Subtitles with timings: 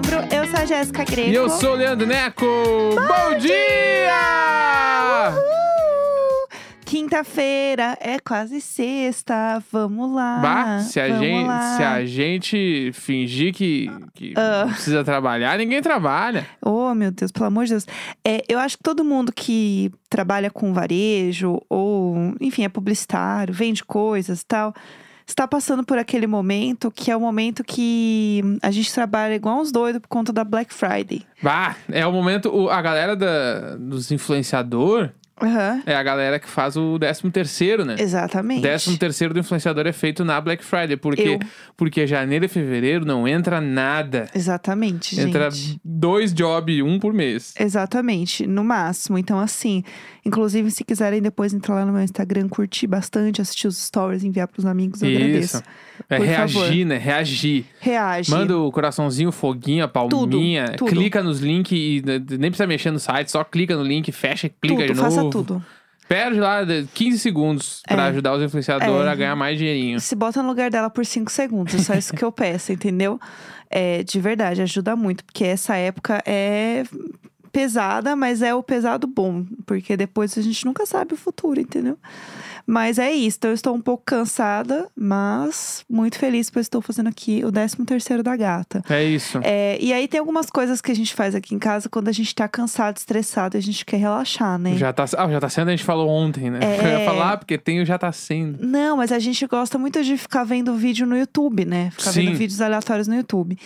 [0.00, 0.34] 5 de novembro.
[0.34, 1.30] Eu sou a Jéssica Greco.
[1.30, 2.44] E eu sou o Leandro Neco.
[2.46, 4.10] Bom, dia!
[5.30, 6.48] Uhul!
[6.84, 9.62] Quinta-feira é quase sexta.
[9.70, 10.38] Vamos lá.
[10.38, 11.76] Bah, se a, gente, lá.
[11.76, 16.46] se a gente fingir que, que não precisa trabalhar, ninguém trabalha.
[16.60, 17.86] Oh, meu Deus, pelo amor de Deus.
[18.24, 23.84] É, eu acho que todo mundo que trabalha com varejo ou, enfim, é publicitário, vende
[23.84, 24.74] coisas e tal,
[25.30, 29.72] está passando por aquele momento que é o momento que a gente trabalha igual uns
[29.72, 31.22] doidos por conta da Black Friday.
[31.42, 32.68] Bah, é o momento.
[32.68, 35.10] a galera da, dos influenciador
[35.42, 35.82] Aham.
[35.86, 37.96] é a galera que faz o 13 terceiro, né?
[37.98, 38.58] Exatamente.
[38.58, 40.96] O 13 terceiro do influenciador é feito na Black Friday.
[40.96, 41.38] Porque, Eu.
[41.76, 44.28] porque janeiro e fevereiro não entra nada.
[44.34, 45.28] Exatamente, gente.
[45.28, 45.48] Entra
[45.84, 47.54] dois jobs, um por mês.
[47.58, 49.16] Exatamente, no máximo.
[49.18, 49.82] Então, assim,
[50.24, 54.48] inclusive, se quiserem depois entrar lá no meu Instagram, curtir bastante, assistir os stories, enviar
[54.48, 55.56] pros amigos, eu agradeço.
[55.58, 55.62] Isso.
[56.08, 56.86] É Por reagir, favor.
[56.86, 56.96] né?
[56.96, 57.64] Reagir.
[57.78, 58.30] Reage.
[58.30, 60.64] Manda o coraçãozinho, foguinho, a palminha.
[60.68, 60.88] Tudo, tudo.
[60.90, 64.46] Clica nos links e n- nem precisa mexer no site, só clica no link, fecha
[64.46, 65.10] e clica tudo, de novo.
[65.30, 65.64] Tudo.
[66.08, 68.08] Perde lá de- 15 segundos pra É.
[68.08, 69.10] ajudar os influenciadores É.
[69.10, 70.00] a ganhar mais dinheirinho.
[70.00, 73.20] Se bota no lugar dela por cinco segundos, é só isso que eu peço, entendeu?
[73.70, 76.82] É, de verdade, ajuda muito, porque essa época é
[77.52, 81.96] pesada, mas é o pesado bom, porque depois a gente nunca sabe o futuro, entendeu?
[82.66, 87.08] Mas é isso, então eu estou um pouco cansada, mas muito feliz porque estou fazendo
[87.08, 88.82] aqui o 13 terceiro da gata.
[88.88, 89.40] É isso.
[89.42, 92.12] É, e aí tem algumas coisas que a gente faz aqui em casa quando a
[92.12, 94.76] gente tá cansado, estressado e a gente quer relaxar, né?
[94.76, 96.60] Já tá, ah, já tá sendo, a gente falou ontem, né?
[96.62, 96.80] É.
[96.90, 98.64] Eu ia falar, porque tem o já tá sendo.
[98.66, 101.90] Não, mas a gente gosta muito de ficar vendo vídeo no YouTube, né?
[101.90, 102.26] Ficar Sim.
[102.26, 103.58] vendo vídeos aleatórios no YouTube.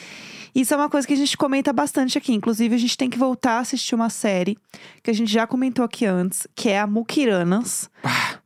[0.55, 2.33] Isso é uma coisa que a gente comenta bastante aqui.
[2.33, 4.57] Inclusive, a gente tem que voltar a assistir uma série
[5.03, 7.91] que a gente já comentou aqui antes, que é a Mukiranas,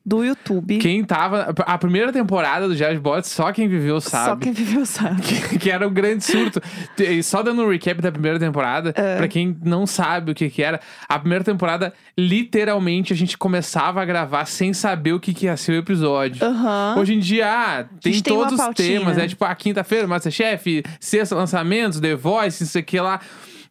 [0.05, 0.79] do YouTube.
[0.79, 1.55] Quem tava.
[1.67, 4.45] A primeira temporada do Jazz Bots, só quem viveu Só sabe.
[4.45, 5.21] quem viveu sabe.
[5.49, 6.61] Que, que era um grande surto.
[6.97, 9.17] Te- Só dando um recap da primeira temporada, É.
[9.17, 14.01] pra quem não sabe o que que era, a primeira temporada, literalmente, a gente começava
[14.01, 16.45] a gravar sem saber o que, que ia ser o episódio.
[16.45, 16.97] Aham.
[16.99, 19.19] Hoje em dia, ah, tem todos os temas.
[19.19, 23.21] É tipo, a quinta-feira, Masterchef, sexta lançamentos, The Voice, isso aqui lá.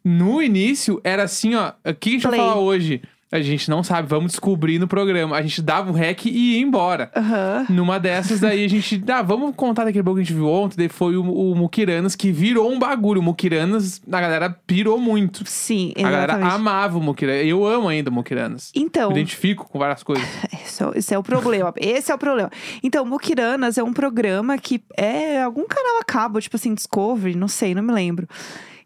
[0.04, 1.72] No início, era assim, ó.
[1.84, 3.02] O que a gente vai falar hoje?
[3.30, 5.36] A gente não sabe, vamos descobrir no programa.
[5.36, 7.10] A gente dava o rec e ia embora.
[7.14, 7.66] Aham.
[7.68, 9.02] Numa dessas, daí a gente.
[9.06, 10.76] Ah, vamos contar daquele pouco que a gente viu ontem.
[10.78, 13.20] Daí foi o, o Mukiranas que virou um bagulho.
[13.20, 15.42] O Mukiranas, a galera pirou muito.
[15.46, 16.54] Sim, A galera exatamente.
[16.54, 17.44] amava o Mukiranas.
[17.46, 18.72] Eu amo ainda o Mukiranas.
[18.74, 20.24] Então, Me identifico com várias coisas.
[20.64, 21.72] Esse é, o- esse é o problema.
[21.76, 22.50] Esse é o problema.
[22.82, 27.48] Então, Mukiranas é um programa que é algum canal a cabo, tipo assim, Discovery, não
[27.48, 28.26] sei, não me lembro.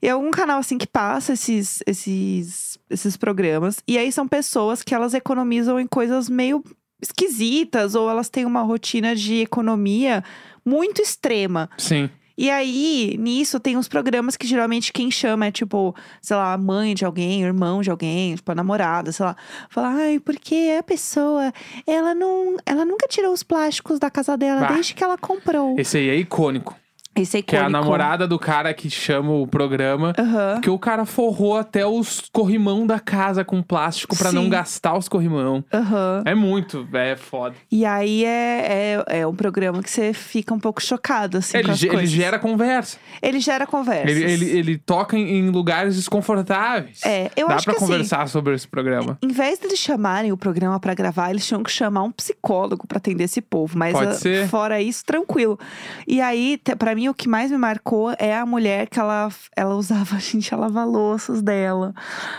[0.03, 3.81] E é algum canal assim que passa esses, esses, esses programas.
[3.87, 6.65] E aí são pessoas que elas economizam em coisas meio
[7.01, 10.23] esquisitas, ou elas têm uma rotina de economia
[10.65, 11.71] muito extrema.
[11.79, 12.11] Sim.
[12.37, 16.59] E aí, nisso, tem uns programas que geralmente quem chama é tipo, sei lá, a
[16.59, 19.37] mãe de alguém, o irmão de alguém, tipo, a namorada, sei lá.
[19.69, 21.53] Fala, ai, porque a pessoa,
[21.87, 22.57] ela não.
[22.65, 24.73] Ela nunca tirou os plásticos da casa dela Bah.
[24.73, 25.79] desde que ela comprou.
[25.79, 26.75] Esse aí é icônico.
[27.15, 30.13] É Que é a namorada do cara que chama o programa.
[30.19, 30.55] Aham.
[30.55, 35.09] Porque o cara forrou até os corrimão da casa com plástico pra não gastar os
[35.09, 35.63] corrimão.
[35.73, 36.23] Aham.
[36.25, 37.55] É muito, é foda.
[37.71, 41.59] E aí é, é, é um programa que você fica um pouco chocado, assim, com
[41.59, 42.97] Ele, as ge- ele gera conversa.
[43.21, 44.11] Ele gera conversas.
[44.11, 47.01] Ele, ele, ele toca em, lugares desconfortáveis.
[47.05, 49.19] É, eu Dá acho pra que assim, conversar sobre esse programa.
[49.23, 52.99] Em vez de chamarem o programa pra gravar, eles tinham que chamar um psicólogo pra
[52.99, 53.77] atender esse povo.
[53.77, 54.49] Mas Pode ah, ser.
[54.49, 55.59] fora isso, tranquilo.
[56.07, 59.29] E aí, te- pra mim, o que mais me marcou é a mulher que ela,
[59.57, 61.95] ela usava, gente, a lava-louças dela.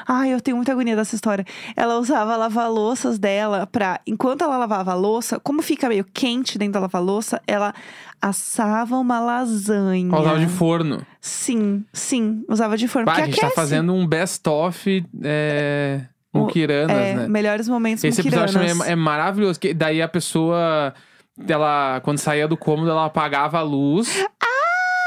[0.08, 1.46] Ai, eu tenho muita agonia dessa história.
[1.76, 4.00] Ela usava a lava-louças dela pra.
[4.08, 7.74] Enquanto ela lavava a louça, como fica meio quente dentro da lava-louça, ela
[8.22, 10.08] assava uma lasanha.
[10.08, 11.06] Ela usava de forno.
[11.20, 13.06] Sim, sim, usava de forno.
[13.06, 13.56] Bah, a gente tá aquece.
[13.56, 16.02] fazendo um best-of é,
[16.34, 17.28] O- É, né?
[17.28, 19.60] melhores momentos Esse episódio também é, é maravilhoso.
[19.60, 20.94] Que daí a pessoa,
[21.48, 24.10] ela, quando saía do cômodo, ela apagava a luz.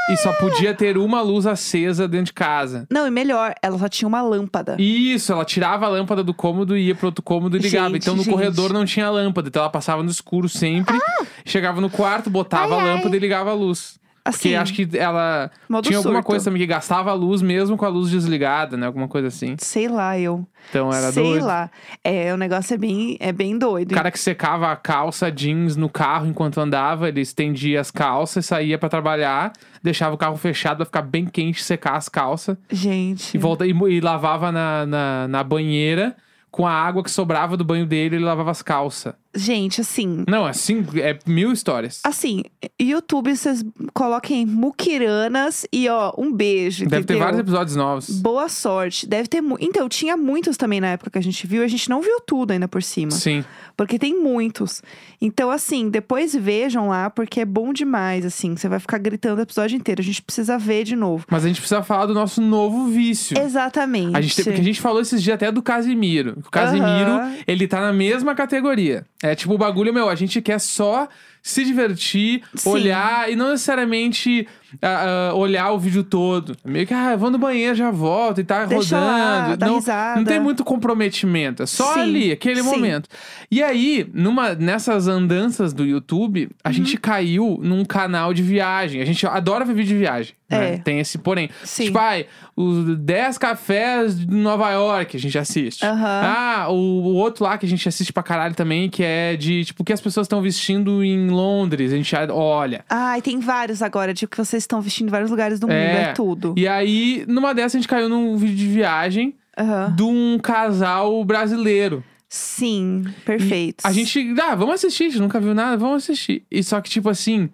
[0.09, 2.87] E só podia ter uma luz acesa dentro de casa.
[2.89, 4.77] Não, e melhor, ela só tinha uma lâmpada.
[4.79, 7.89] Isso, ela tirava a lâmpada do cômodo e ia pro outro cômodo e ligava.
[7.89, 8.33] Gente, então no gente.
[8.33, 10.97] corredor não tinha lâmpada, então ela passava no escuro sempre.
[11.45, 12.77] Chegava no quarto, botava Ah!
[12.77, 12.95] Ai, a ai.
[12.95, 13.99] lâmpada e ligava a luz.
[14.31, 15.49] Porque Assim, acho que ela
[15.83, 16.23] tinha alguma surto.
[16.27, 18.85] coisa também que gastava a luz mesmo com a luz desligada, né?
[18.87, 19.55] Alguma coisa assim.
[19.59, 20.45] Sei lá, eu.
[20.69, 21.45] Então era Sei doido.
[21.45, 21.69] lá.
[22.03, 23.91] É, o negócio é bem, é bem doido.
[23.91, 28.45] O cara que secava a calça jeans no carro enquanto andava, ele estendia as calças,
[28.45, 33.35] saía pra trabalhar, deixava o carro fechado pra ficar bem quente, secar as calças Gente.
[33.35, 36.15] e volta e, e lavava na, na, na banheira
[36.57, 39.13] com a água que sobrava do banho dele, ele lavava as calças.
[39.35, 40.23] Gente, assim.
[40.27, 42.01] Não, assim, é mil histórias.
[42.03, 42.41] Assim,
[42.81, 43.63] YouTube, vocês
[43.93, 44.43] coloquem
[44.87, 46.85] Mukiranas e ó, um beijo.
[46.85, 47.19] Deve ter entendeu?
[47.23, 48.09] vários episódios novos.
[48.19, 49.07] Boa sorte.
[49.07, 49.41] Deve ter.
[49.41, 51.61] mu- Então, tinha muitos também na época que a gente viu.
[51.63, 53.11] A gente não viu tudo ainda por cima.
[53.11, 53.43] Sim.
[53.75, 54.81] Porque tem muitos.
[55.21, 58.55] Então, assim, depois vejam lá, porque é bom demais, assim.
[58.55, 60.01] Você vai ficar gritando o episódio inteiro.
[60.01, 61.25] A gente precisa ver de novo.
[61.29, 63.37] Mas a gente precisa falar do nosso novo vício.
[63.39, 64.15] Exatamente.
[64.17, 66.37] A gente, porque a gente falou esses dias até do Casimiro.
[66.47, 67.35] O Casimiro, Aham.
[67.45, 69.05] ele tá na mesma categoria.
[69.21, 71.07] É tipo o bagulho, meu, a gente quer só
[71.47, 72.69] se divertir, Sim.
[72.69, 74.47] olhar e não necessariamente
[74.81, 76.55] ah, ah, olhar o vídeo todo.
[76.65, 79.57] Meio que, ah, vou no banheiro, já volto e tá Deixa lá, rodando.
[79.57, 80.15] dá não, risada.
[80.19, 81.63] não tem muito comprometimento.
[81.63, 82.69] É só Sim, ali, aquele sim.
[82.69, 83.07] momento.
[83.49, 86.49] E aí, numa, nessas andanças do YouTube, Uhum.
[86.63, 89.01] a gente caiu num canal de viagem.
[89.01, 90.33] A gente adora ver vídeo de viagem.
[90.49, 90.73] né?
[90.73, 90.77] É.
[90.77, 91.49] Tem esse porém.
[91.63, 91.85] Sim.
[91.85, 95.85] Tipo, ai, os 10 cafés de Nova York a gente assiste.
[95.85, 96.21] Aham.
[96.25, 99.63] Ah, o, o outro lá que a gente assiste pra caralho também, que é de,
[99.65, 101.93] tipo, o que as pessoas estão vestindo em Londres.
[101.93, 102.83] A gente olha.
[102.89, 105.75] Ai, tem vários agora, de que vocês estão vestindo em vários lugares do mundo.
[105.75, 106.53] É, tudo.
[106.57, 109.93] E aí, numa dessas, a gente caiu num vídeo de viagem Aham.
[109.95, 112.03] de um casal brasileiro.
[112.29, 113.85] Sim, perfeito.
[113.85, 116.43] A gente, ah, vamos assistir, a gente nunca viu nada, vamos assistir.
[116.51, 117.49] E só que, tipo assim,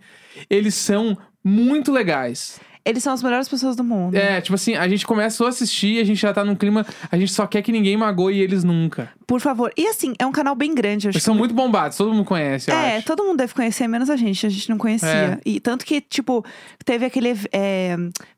[0.50, 2.60] eles são muito legais.
[2.86, 4.16] Eles são as melhores pessoas do mundo.
[4.16, 7.18] É, tipo assim, a gente começou a assistir, a gente já tá num clima, a
[7.18, 9.10] gente só quer que ninguém magoe eles nunca.
[9.26, 9.72] Por favor.
[9.78, 11.08] E assim, é um canal bem grande.
[11.08, 13.06] eu Acho Eles são muito bombados, todo mundo conhece, É, acho.
[13.06, 14.46] todo mundo deve conhecer, menos a gente.
[14.46, 15.08] A gente não conhecia.
[15.10, 15.40] É.
[15.46, 16.44] E tanto que, tipo,
[16.84, 17.96] teve aquele é,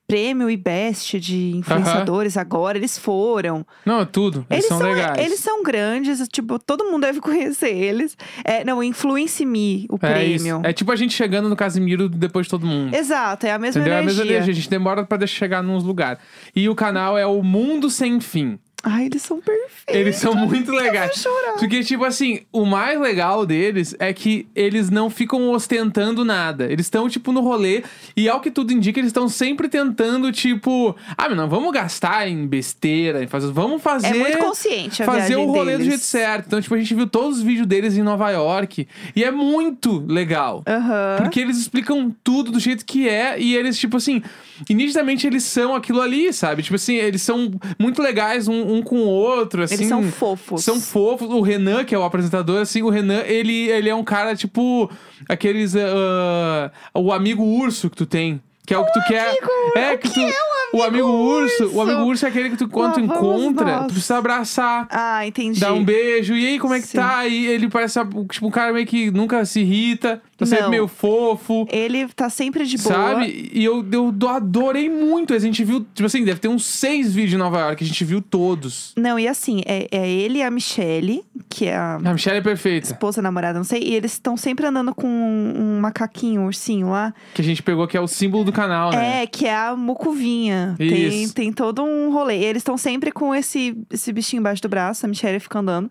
[0.08, 2.78] prêmio e best de influenciadores agora.
[2.78, 3.66] Eles foram.
[3.86, 4.46] Não, é tudo.
[4.50, 5.18] Eles, são, legais.
[5.18, 8.18] Eles são grandes, tipo, todo mundo deve conhecer eles.
[8.44, 10.44] É, não, Influence Me, o é isso.
[10.44, 10.62] prêmio.
[10.64, 12.96] É tipo a gente chegando no Casimiro depois de todo mundo.
[12.96, 13.94] Exato, é a mesma Entendeu?
[13.96, 14.24] É a energia.
[14.24, 14.52] mesma energia.
[14.52, 16.22] A gente demora pra chegar nos lugares.
[16.56, 18.60] E o canal é o Mundo Sem Fim.
[18.88, 19.74] Ai, eles são perfeitos.
[19.88, 21.26] Eles são muito legais.
[21.58, 26.72] Porque, tipo assim, o mais legal deles é que eles não ficam ostentando nada.
[26.72, 27.84] Eles estão, tipo, no rolê.
[28.16, 30.96] E ao que tudo indica, eles estão sempre tentando, tipo...
[31.18, 33.52] Ah, mas não, vamos gastar em besteira, em fazer...
[33.52, 34.08] Vamos fazer...
[34.08, 35.88] É muito consciente a Fazer o rolê do deles.
[35.88, 36.46] jeito certo.
[36.46, 38.88] Então, tipo, a gente viu todos os vídeos deles em Nova York.
[39.16, 40.64] E é muito legal.
[40.68, 41.16] Aham.
[41.18, 44.22] Porque eles explicam tudo do jeito que é e eles, tipo assim,
[44.70, 46.64] e nitidamente eles são aquilo ali, sabe?
[46.64, 49.76] Tipo assim, eles são muito legais um, um com o outro, assim.
[49.76, 50.64] Eles são fofos.
[50.64, 51.30] São fofos.
[51.30, 54.90] O Renan, que é o apresentador, assim, o Renan, ele, ele é um cara, tipo,
[55.28, 55.76] aqueles.
[55.76, 58.42] ah, o amigo urso que tu tem.
[58.66, 59.30] Que é o que tu quer.
[59.30, 59.48] amigo-
[59.78, 60.20] é o que que tu.
[60.22, 61.64] é o amigo amigo urso.
[61.64, 61.82] O urso?
[61.82, 63.88] amigo urso é aquele que tu, quando tu Lá encontra, nós.
[63.88, 64.88] tu precisa abraçar.
[64.90, 65.60] Ah, entendi.
[65.60, 66.34] Dá um beijo.
[66.36, 66.98] E aí, como é que Sim.
[66.98, 67.26] tá?
[67.28, 68.00] E ele parece
[68.32, 70.22] tipo, um cara meio que nunca se irrita.
[70.38, 70.70] Tá sempre Não.
[70.72, 71.66] meio fofo.
[71.72, 72.94] Ele tá sempre de boa.
[72.94, 73.50] Sabe?
[73.54, 75.34] E eu, eu adorei muito.
[75.34, 77.84] A gente viu, tipo assim, deve ter uns seis vídeos em Nova York.
[77.84, 78.94] A gente viu todos.
[78.98, 82.42] Não, e assim, é, é ele e a Michelle, que é a A Michelle é
[82.42, 82.88] perfeita.
[82.88, 83.82] esposa, namorada, não sei.
[83.82, 87.14] E eles estão sempre andando com um, um macaquinho, um ursinho lá.
[87.34, 89.24] Que a gente pegou, que é o símbolo do canal, né?
[89.24, 90.65] É, que é a mucuvinha.
[90.78, 92.40] Tem, tem todo um rolê.
[92.40, 95.90] E eles estão sempre com esse, esse bichinho embaixo do braço, a Michelle fica andando.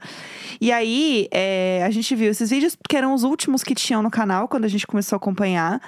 [0.61, 4.11] E aí, é, a gente viu esses vídeos, que eram os últimos que tinham no
[4.11, 5.81] canal, quando a gente começou a acompanhar.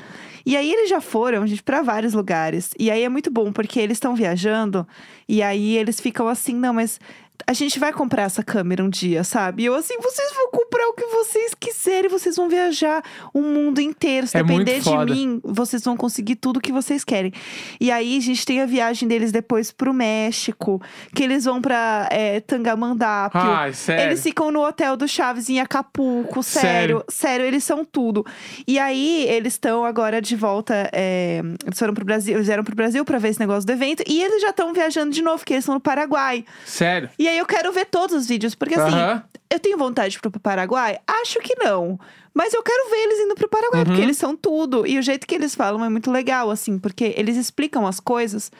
[0.44, 2.70] E aí, eles já foram, gente, pra vários lugares.
[2.78, 4.86] E aí, é muito bom, porque eles estão viajando.
[5.28, 7.00] E aí, eles ficam assim, não, mas...
[7.46, 9.62] A gente vai comprar essa câmera um dia, sabe?
[9.62, 13.02] E eu assim, vocês vão comprar o que vocês quiserem, vocês vão viajar
[13.32, 14.26] o mundo inteiro.
[14.26, 17.32] Se É depender de mim, vocês vão conseguir tudo que vocês querem.
[17.80, 20.80] E aí, a gente tem a viagem deles depois pro México,
[21.14, 23.40] que eles vão pra é, Tangamandápio.
[23.40, 24.04] Ai, sério.
[24.04, 27.04] Eles ficam no hotel do Chaves em Acapulco, Sério?
[27.08, 27.36] sério.
[27.36, 28.24] Sério, eles são tudo.
[28.66, 30.88] E aí, eles estão agora de volta.
[30.92, 34.02] é, eles foram pro Brasil, eles vieram pro Brasil pra ver esse negócio do evento.
[34.06, 36.44] E eles já estão viajando de novo, porque eles estão no Paraguai.
[36.64, 37.08] Sério.
[37.18, 39.22] E aí eu quero ver todos os vídeos, porque assim, Aham.
[39.50, 40.98] eu tenho vontade de ir pro Paraguai?
[41.06, 41.98] Acho que não.
[42.34, 44.04] Mas eu quero ver eles indo pro Paraguai, porque Uhum.
[44.04, 44.86] eles são tudo.
[44.86, 48.52] E o jeito que eles falam é muito legal, assim, porque eles explicam as coisas.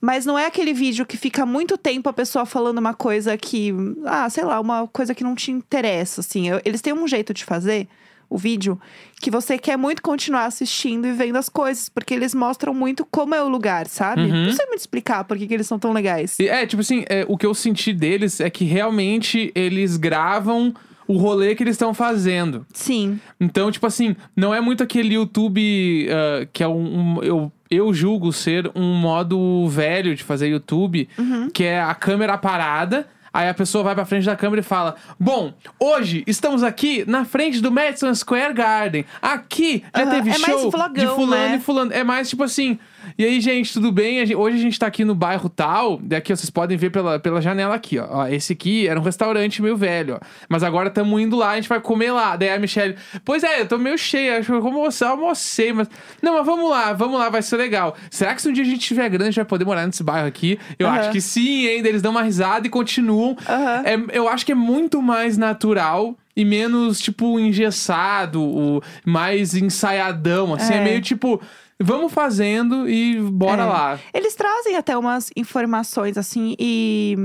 [0.00, 3.72] Mas não é aquele vídeo que fica muito tempo a pessoa falando uma coisa que.
[4.04, 6.48] Ah, sei lá, uma coisa que não te interessa, assim.
[6.48, 7.88] Eu- Eles têm um jeito de fazer
[8.28, 8.78] o vídeo
[9.20, 13.34] que você quer muito continuar assistindo e vendo as coisas, porque eles mostram muito como
[13.34, 14.22] é o lugar, sabe?
[14.22, 14.46] Uhum.
[14.46, 16.38] Não sei muito explicar por que, que eles são tão legais.
[16.38, 20.74] E, É, tipo assim, é, o que eu senti deles é que realmente eles gravam
[21.08, 22.66] o rolê que eles estão fazendo.
[22.74, 23.20] Sim.
[23.40, 27.18] Então, tipo assim, não é muito aquele YouTube ah, que é um.
[27.18, 31.48] um- eu, eu julgo ser um modo velho de fazer YouTube, Uhum.
[31.50, 33.08] que é a câmera parada.
[33.36, 37.26] Aí a pessoa vai pra frente da câmera e fala: Bom, hoje estamos aqui na
[37.26, 39.04] frente do Madison Square Garden.
[39.20, 41.56] Aqui já Aham, teve é mais show de vlogão, fulano né?
[41.56, 41.92] e fulano.
[41.92, 42.78] É mais tipo assim:
[43.16, 44.20] E aí, gente, tudo bem?
[44.20, 45.98] A gente- hoje a gente tá aqui no bairro tal.
[46.02, 48.06] Daqui ó, vocês podem ver pela, pela janela aqui, ó.
[48.10, 50.26] Ó, Esse aqui era um restaurante meio velho, ó.
[50.48, 52.36] Mas agora estamos indo lá, a gente vai comer lá.
[52.36, 54.38] Daí a Michelle, pois é, eu tô meio cheia.
[54.38, 55.88] Acho que eu almocei, almocei, mas.
[56.22, 57.96] Não, mas vamos lá, vamos lá, vai ser legal.
[58.10, 60.02] Será que se um dia a gente tiver grande, a gente vai poder morar nesse
[60.02, 60.58] bairro aqui?
[60.78, 60.98] Eu Aham.
[60.98, 61.88] acho que sim, ainda.
[61.88, 63.36] Eles dão uma risada e continuam.
[63.48, 63.82] Aham.
[63.84, 70.52] É, eu acho que é muito mais natural e menos, tipo, engessado, o, mais ensaiadão,
[70.54, 70.74] assim.
[70.74, 70.84] É, É.
[70.84, 71.40] meio tipo,
[71.80, 73.66] vamos fazendo e bora É.
[73.66, 74.00] lá.
[74.14, 77.16] Eles trazem até umas informações, assim, e,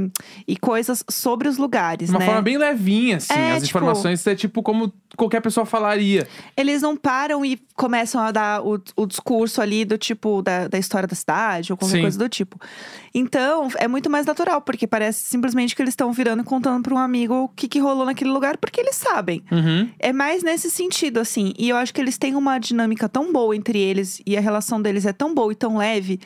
[0.47, 2.25] e coisas sobre os lugares, De uma né?
[2.25, 3.33] forma bem levinha, assim.
[3.33, 6.27] É, As tipo- informações é tipo como qualquer pessoa falaria.
[6.55, 10.77] Eles não param e começam a dar o, o discurso ali do tipo, da, da
[10.77, 12.01] história da cidade, ou qualquer Sim.
[12.01, 12.59] coisa do tipo.
[13.13, 16.93] Então, é muito mais natural, porque parece simplesmente que eles estão virando e contando pra
[16.93, 19.43] um amigo o que, que rolou naquele lugar, porque eles sabem.
[19.51, 19.89] Uhum.
[19.99, 21.53] É mais nesse sentido, assim.
[21.57, 24.81] E eu acho que eles têm uma dinâmica tão boa entre eles e a relação
[24.81, 26.19] deles é tão boa e tão leve.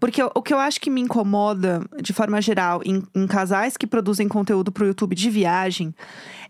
[0.00, 3.84] Porque o que eu acho que me incomoda, de forma geral, em, em casais que
[3.86, 5.92] produzem conteúdo pro YouTube de viagem,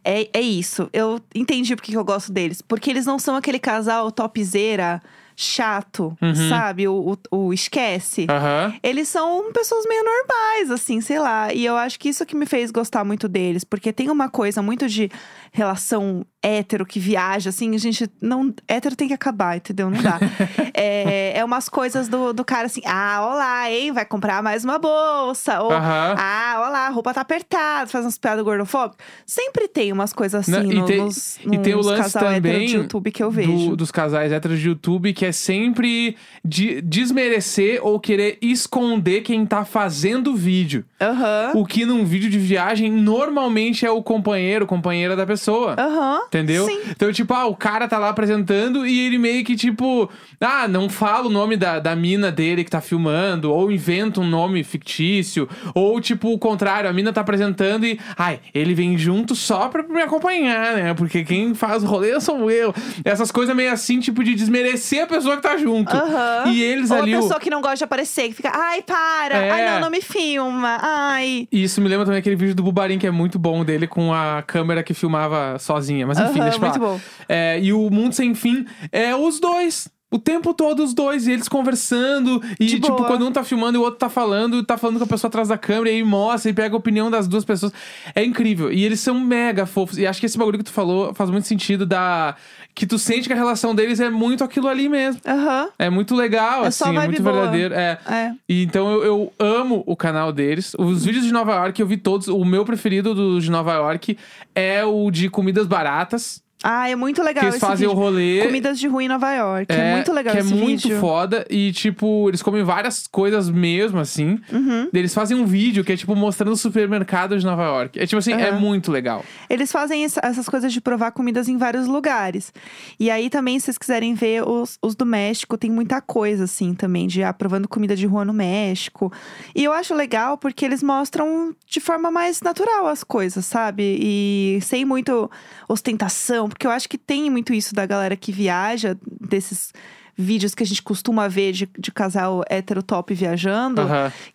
[0.05, 0.91] é, é isso.
[0.93, 2.61] Eu entendi porque que eu gosto deles.
[2.61, 5.01] Porque eles não são aquele casal topzeira,
[5.35, 6.49] chato, Uhum.
[6.49, 6.89] sabe?
[6.89, 8.27] O, o, o esquece.
[8.29, 8.75] Aham.
[8.83, 11.53] Eles são pessoas meio normais, assim, sei lá.
[11.53, 13.65] E eu acho que isso que me fez gostar muito deles.
[13.65, 15.09] Porque tem uma coisa muito de
[15.53, 18.55] relação hétero que viaja, assim, a gente não.
[18.69, 19.91] Hétero tem que acabar, entendeu?
[19.91, 20.19] Não dá.
[20.73, 23.91] é, é umas coisas do, do cara assim: ah, olá, hein?
[23.93, 25.61] Vai comprar mais uma bolsa.
[25.61, 26.15] Ou, Aham.
[26.17, 29.05] ah, olá, a roupa tá apertada, faz umas piadas gordofóbicas.
[29.27, 32.13] Sempre tem umas coisas assim Não, e no- tem- nos, e tem o nos lance
[32.19, 33.77] também de YouTube que eu do- vejo.
[33.77, 39.65] dos casais héteros de YouTube, que é sempre de desmerecer ou querer esconder quem tá
[39.65, 40.85] fazendo o vídeo.
[41.01, 41.53] Aham.
[41.57, 45.38] O que num vídeo de viagem normalmente é o companheiro, companheira da pessoa.
[45.79, 46.23] Aham.
[46.27, 46.67] Entendeu?
[46.67, 46.81] Sim.
[46.91, 50.89] Então, tipo, ah, o cara tá lá apresentando e ele meio que, tipo, ah, não
[50.89, 55.49] fala o nome da, da mina dele que tá filmando, ou inventa um nome fictício,
[55.75, 59.83] ou, tipo, o contrário, a mina tá apresentando e, ai, ele vem junto só pra
[59.83, 60.95] me acompanhar, né?
[60.95, 62.75] Porque quem faz o rolê sou eu.
[63.05, 65.95] Essas coisas meio assim, tipo, de desmerecer a pessoa que tá junto.
[65.95, 66.51] Aham.
[66.51, 67.15] E eles Ou ali.
[67.15, 69.51] a o- pessoa que não gosta de aparecer, que fica, ai, para, É.
[69.51, 71.47] ai, não, não me filma, ai.
[71.53, 74.13] E Isso me lembra também aquele vídeo do Bubarim, que é muito bom dele, com
[74.13, 75.28] a câmera que filmava
[75.59, 76.07] sozinha.
[76.07, 76.89] Mas enfim, Aham, deixa pra muito lá.
[76.93, 77.01] bom.
[77.29, 79.89] É, e o Mundo Sem Fim é os dois.
[80.11, 82.43] O tempo todo os dois, e eles conversando.
[82.59, 83.07] E, De tipo, boa.
[83.07, 85.49] quando um tá filmando e o outro tá falando, tá falando com a pessoa atrás
[85.49, 87.75] da câmera, e aí mostra e pega a opinião das duas pessoas.
[88.15, 88.73] É incrível.
[88.73, 89.99] E eles são mega fofos.
[89.99, 92.35] E acho que esse bagulho que tu falou faz muito sentido da.
[92.79, 95.21] Que tu sente que a relação deles é muito aquilo ali mesmo.
[95.27, 95.69] Aham.
[95.81, 97.35] É muito legal, É só assim, é muito boa.
[97.35, 97.75] verdadeiro.
[97.75, 97.99] É.
[98.09, 98.33] É.
[98.49, 100.77] E então eu, eu amo o canal deles.
[100.79, 102.29] Os vídeos de Nova York eu vi todos.
[102.29, 104.17] O meu preferido do de Nova York
[104.55, 106.41] é o de comidas baratas.
[106.63, 107.91] Ah, é muito legal que eles fazem vídeo.
[107.91, 108.43] o rolê.
[108.45, 109.67] Comidas de rua em Nova York.
[109.73, 111.01] É, muito legal Que é esse muito vídeo.
[111.01, 111.47] foda.
[111.49, 114.41] E, tipo, eles comem várias coisas mesmo, assim.
[114.53, 114.89] Uhum.
[114.93, 117.99] Eles fazem um vídeo que é, tipo, mostrando o supermercado de Nova York.
[117.99, 118.59] É, tipo assim, é Aham.
[118.61, 119.25] muito legal.
[119.49, 122.53] Eles fazem essa- essas coisas de provar comidas em vários lugares.
[122.99, 126.75] E aí também, se vocês quiserem ver os, os do México, tem muita coisa, assim,
[126.75, 129.13] também, de ah, provando comida de rua no México.
[129.55, 133.97] E eu acho legal porque eles mostram de forma mais natural as coisas, sabe?
[134.01, 135.31] E sem muito
[135.69, 139.73] ostentação, porque eu acho que tem muito isso da galera que viaja, desses
[140.19, 143.83] vídeos que a gente costuma ver de, de casal hétero top viajando.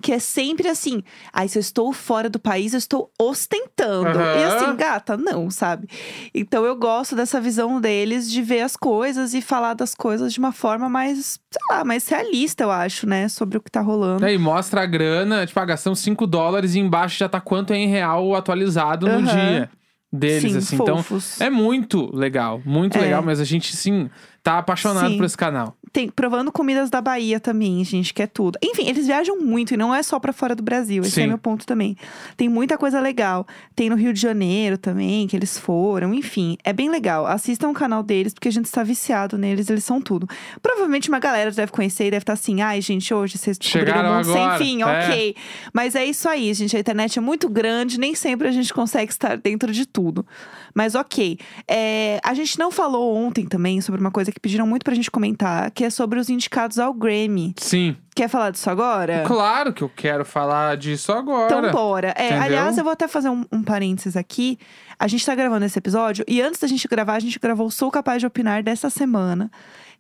[0.01, 1.03] Que é sempre assim,
[1.33, 4.17] ai, se eu estou fora do país, eu estou ostentando.
[4.17, 5.89] E assim, gata, não, sabe?
[6.33, 10.39] Então eu gosto dessa visão deles de ver as coisas e falar das coisas de
[10.39, 13.27] uma forma mais, sei lá, mais realista, eu acho, né?
[13.27, 14.25] Sobre o que tá rolando.
[14.25, 17.77] Aí mostra a grana, tipo, ah, gastamos 5 dólares e embaixo já tá quanto é
[17.77, 19.69] em real atualizado no dia
[20.13, 20.75] deles, Sim, assim.
[20.75, 21.41] Então, fofos.
[21.41, 23.01] é muito legal, muito É.
[23.01, 24.09] legal, mas a gente, sim,
[24.43, 25.17] tá apaixonado Sim.
[25.17, 25.75] por esse canal.
[25.93, 28.57] Tem provando comidas da Bahia também, gente, que é tudo.
[28.63, 31.03] Enfim, eles viajam muito e não é só pra fora do Brasil.
[31.03, 31.21] Esse Sim.
[31.21, 31.95] é meu ponto também.
[32.35, 33.45] Tem muita coisa legal.
[33.75, 36.11] Tem no Rio de Janeiro também, que eles foram.
[36.11, 37.27] Enfim, é bem legal.
[37.27, 40.27] Assistam o canal deles, porque a gente está viciado neles, eles são tudo.
[40.63, 44.15] Provavelmente uma galera deve conhecer e deve estar assim: ai, gente, hoje vocês descobriram o
[44.15, 44.85] mundo agora, sem fim, é.
[44.85, 45.35] ok.
[45.71, 46.75] Mas é isso aí, gente.
[46.75, 50.25] A internet é muito grande, nem sempre a gente consegue estar dentro de tudo.
[50.73, 51.37] Mas ok.
[51.67, 55.11] É, a gente não falou ontem também sobre uma coisa que pediram muito pra gente
[55.11, 57.53] comentar, que é sobre os indicados ao Grammy.
[57.57, 59.23] Sim, Quer falar disso agora?
[59.25, 61.45] claro que eu quero falar disso agora.
[61.57, 62.09] Então, bora.
[62.17, 64.57] É, aliás, eu vou até fazer um, um parênteses aqui.
[64.99, 67.71] A gente tá gravando esse episódio e antes da gente gravar, a gente gravou o
[67.71, 69.49] Sou Capaz de Opinar dessa semana.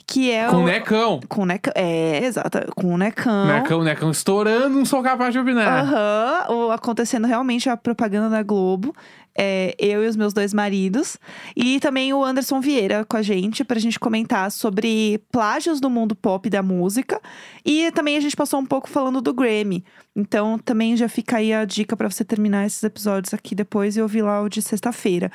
[0.05, 0.65] que é Com o...
[0.65, 1.19] necão.
[1.27, 1.73] Com necão.
[1.75, 2.59] É, exato.
[2.75, 3.47] Com o necão.
[3.47, 5.83] Necão, necão estourando, não sou capaz de opinar.
[5.85, 8.93] Aham, o- acontecendo realmente a propaganda da Globo.
[9.35, 11.17] É, eu e os meus dois maridos.
[11.55, 16.15] E também o Anderson Vieira com a gente, pra gente comentar sobre plágios do mundo
[16.15, 17.19] pop da música.
[17.65, 19.83] E também a gente passou um pouco falando do Grammy.
[20.15, 24.01] Então também já fica aí a dica pra você terminar esses episódios aqui depois e
[24.01, 25.31] ouvir lá o de sexta-feira.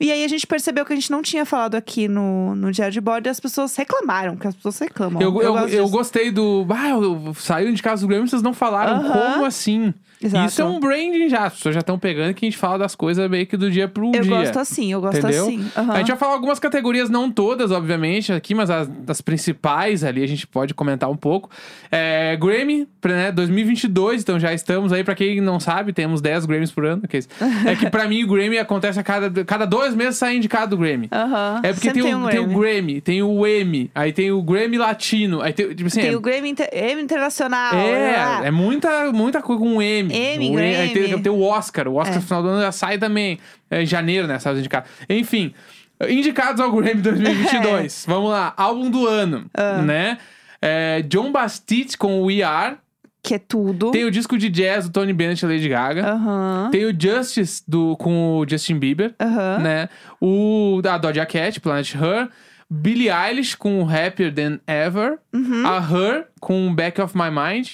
[0.00, 2.92] E aí a gente percebeu que a gente não tinha falado aqui no, no Diário
[2.92, 5.22] de Bordo e as pessoas reclamaram, que as pessoas reclamam.
[5.22, 5.88] Eu, eu, eu disso.
[5.88, 6.66] gostei do.
[6.70, 8.96] Ah, eu, saiu de casa do Grammy, vocês não falaram.
[8.96, 9.32] Aham.
[9.32, 9.94] Como assim?
[10.24, 10.48] Exato.
[10.48, 11.44] Isso é um branding já.
[11.44, 13.86] As pessoas já estão pegando que a gente fala das coisas meio que do dia
[13.86, 14.24] pro Eu dia.
[14.38, 15.44] gosto assim, eu gosto Entendeu?
[15.46, 15.66] assim.
[15.76, 15.92] Aham.
[15.92, 20.22] A gente vai falar algumas categorias, não todas, obviamente, aqui, mas as, das principais ali
[20.22, 21.50] a gente pode comentar um pouco.
[21.92, 25.04] É, Grammy, né, 2022, então já estamos aí.
[25.04, 27.02] Pra quem não sabe, temos 10 Grammys por ano.
[27.06, 27.20] que é.
[27.66, 30.78] É que pra mim o Grammy acontece a cada, cada dois meses sai indicado o
[30.78, 31.08] Grammy.
[31.12, 31.60] Aham.
[31.62, 33.00] É porque tem, o, um tem o Grammy.
[33.00, 36.20] Tem o Emmy, aí tem o Grammy Latino, aí tem, tipo assim, Tem é- o
[36.20, 37.74] Grammy Inter- Emmy Internacional.
[37.74, 40.13] é, é muita, muita coisa com o M.
[40.16, 41.22] Emmy, o Aí tem, Grammy.
[41.22, 41.88] tem o Oscar.
[41.88, 42.18] O Oscar É.
[42.20, 43.38] no final do ano já sai também.
[43.70, 44.38] É em janeiro, né?
[44.38, 44.90] Sabe os indicados.
[45.08, 45.52] Enfim,
[46.08, 48.04] indicados ao Grammy 2022.
[48.08, 48.52] Vamos lá.
[48.56, 49.82] Álbum do ano, Ah.
[49.82, 50.18] né?
[50.62, 52.76] É, John Bastille com We Are.
[53.22, 53.90] Que é tudo.
[53.90, 56.18] Tem o disco de jazz do Tony Bennett e Lady Gaga.
[56.70, 59.58] Tem o Justice do, com o Justin Bieber, Aham.
[59.60, 59.88] né?
[60.20, 62.28] O da Doja Cat, Planet Her.
[62.70, 65.18] Billie Eilish com Happier Than Ever.
[65.32, 65.66] Uhum.
[65.66, 67.68] A Her com Back of My Mind.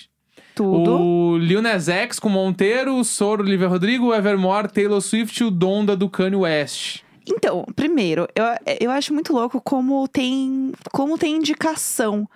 [0.60, 1.00] Tudo.
[1.00, 5.46] O Lil Nas X com Monteiro, o Soro, Olivia Rodrigo, o Evermore, Taylor Swift e
[5.46, 7.00] o Donda do Kanye West.
[7.26, 8.44] Então, primeiro, eu,
[8.78, 12.28] eu acho muito louco como tem, como tem indicação.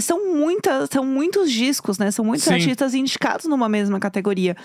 [0.00, 2.10] São, muitas, são muitos discos, né?
[2.10, 2.54] São muitos Sim.
[2.54, 4.56] artistas indicados numa mesma categoria.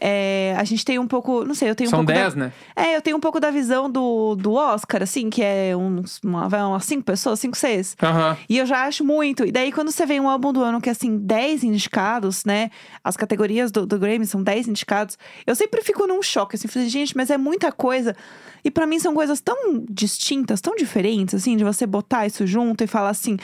[0.00, 1.44] É, a gente tem um pouco.
[1.44, 2.12] Não sei, eu tenho um São pouco.
[2.12, 2.52] da- 10, né?
[2.76, 6.46] É, eu tenho um pouco da visão do, do Oscar, assim, que é uns, uma,
[6.46, 7.96] umas cinco pessoas, cinco, seis.
[8.00, 8.36] Aham.
[8.48, 9.44] E eu já acho muito.
[9.44, 12.70] E daí, quando você vê um álbum do ano que é assim, 10 indicados, né?
[13.02, 15.18] As categorias do, do Grammy são 10 indicados.
[15.44, 18.14] Eu sempre fico num choque, assim, falei, gente, mas é muita coisa.
[18.64, 22.84] E pra mim são coisas tão distintas, tão diferentes, assim, de você botar isso junto
[22.84, 23.36] e falar assim.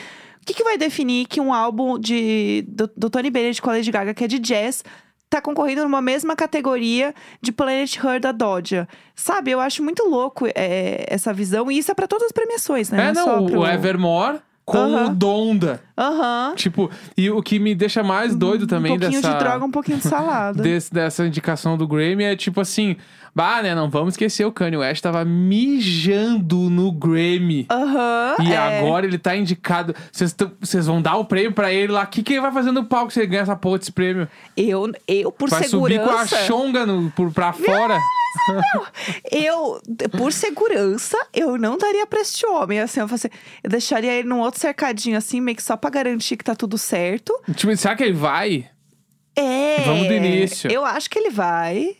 [0.45, 3.73] O que, que vai definir que um álbum de, do, do Tony Bennett com a
[3.73, 4.83] Lady Gaga, que é de jazz,
[5.27, 8.87] tá concorrendo numa mesma categoria de Planet Her da Dodja?
[9.15, 11.71] Sabe, eu acho muito louco é, essa visão.
[11.71, 13.09] E isso é pra todas as premiações, né?
[13.09, 15.81] É, só não, pro- o Evermore com o Donda.
[15.97, 16.53] Aham.
[16.55, 19.33] Tipo, e o que me deixa mais doido também um pouquinho dessa...
[19.33, 20.61] de droga, um pouquinho de salada.
[20.63, 22.97] desse- dessa indicação do Grammy é tipo assim...
[23.35, 27.65] Bah, né, não vamos esquecer, o Kanye West tava mijando no Grammy.
[27.69, 28.37] Aham.
[28.39, 28.79] E é.
[28.79, 29.93] agora ele tá indicado.
[30.09, 32.03] Vocês vão dar o prêmio pra ele lá.
[32.03, 34.29] O que, que ele vai fazer no palco se ele ganhar essa porra desse prêmio?
[34.55, 36.45] Eu, eu por vai subir com a segurança.
[36.45, 37.99] chonga no, por, pra fora?
[39.31, 39.81] Eu,
[40.17, 42.79] por segurança, eu não daria pra este homem.
[42.79, 43.07] Assim, eu,
[43.63, 46.77] eu deixaria ele num outro cercadinho, assim, meio que só pra garantir que tá tudo
[46.77, 47.33] certo.
[47.53, 48.69] tipo, será que ele vai?
[49.35, 49.81] É.
[49.85, 50.71] Vamos do início.
[50.71, 51.97] Eu acho que ele vai.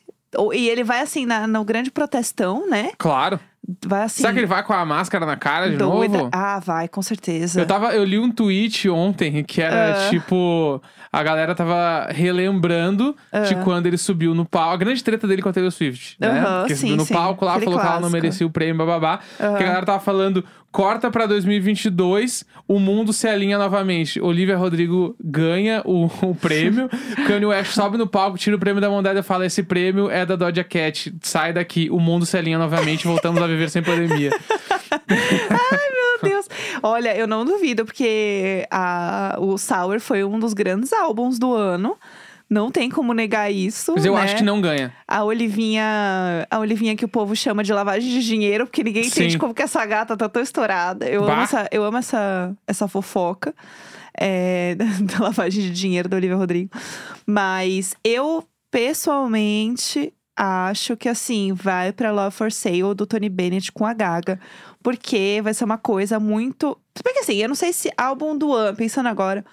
[0.53, 2.91] E ele vai, assim, na, no grande protestão, né?
[2.97, 3.39] Claro.
[3.83, 4.21] Vai assim.
[4.21, 6.17] será que ele vai com a máscara na cara de doida.
[6.19, 6.29] novo?
[6.31, 7.59] Ah, vai, com certeza.
[7.59, 10.09] Eu, tava, eu li um tweet ontem que era Ah.
[10.11, 10.79] tipo.
[11.11, 13.15] A galera tava relembrando
[13.47, 14.73] de quando ele subiu no palco.
[14.73, 16.15] A grande treta dele com a Taylor Swift.
[16.19, 16.27] Né?
[16.27, 17.13] Aham, Porque sim, subiu no sim.
[17.13, 18.21] palco lá, Aquele falou que ela não clássico.
[18.21, 19.19] merecia o prêmio, bababá.
[19.39, 19.57] Aham.
[19.57, 20.43] Que a galera tava falando:
[20.75, 24.19] corta pra 2022, o mundo se alinha novamente.
[24.19, 26.89] Olivia Rodrigo ganha o, o prêmio.
[27.25, 30.11] Kanye West sobe no palco, tira o prêmio da mão dela e fala: Esse prêmio
[30.11, 31.15] é da Doja Cat.
[31.21, 34.31] Sai daqui, o mundo se alinha novamente, voltamos a viver sem pandemia.
[35.07, 36.49] Meu Deus.
[36.83, 41.97] Olha, eu não duvido, porque a, o Sour foi um dos grandes álbuns do ano.
[42.49, 43.93] Não tem como negar isso.
[43.95, 44.21] Mas eu né?
[44.21, 44.93] acho que não ganha.
[45.07, 49.33] A Olivinha, a Olivinha que o povo chama de lavagem de dinheiro, porque ninguém entende
[49.33, 49.37] Sim.
[49.37, 51.07] como que essa gata tá tão estourada.
[51.07, 51.33] Eu Bah.
[51.33, 53.53] amo essa, eu amo essa, essa fofoca
[54.17, 56.69] é, da, lavagem de dinheiro da Olivia Rodrigo.
[57.25, 63.85] Mas eu, pessoalmente, acho que assim, vai pra Love for Sale do Tony Bennett com
[63.85, 64.39] a Gaga.
[64.83, 66.77] Porque vai ser uma coisa muito.
[67.03, 69.43] Porque assim, eu não sei se álbum do ano, pensando agora.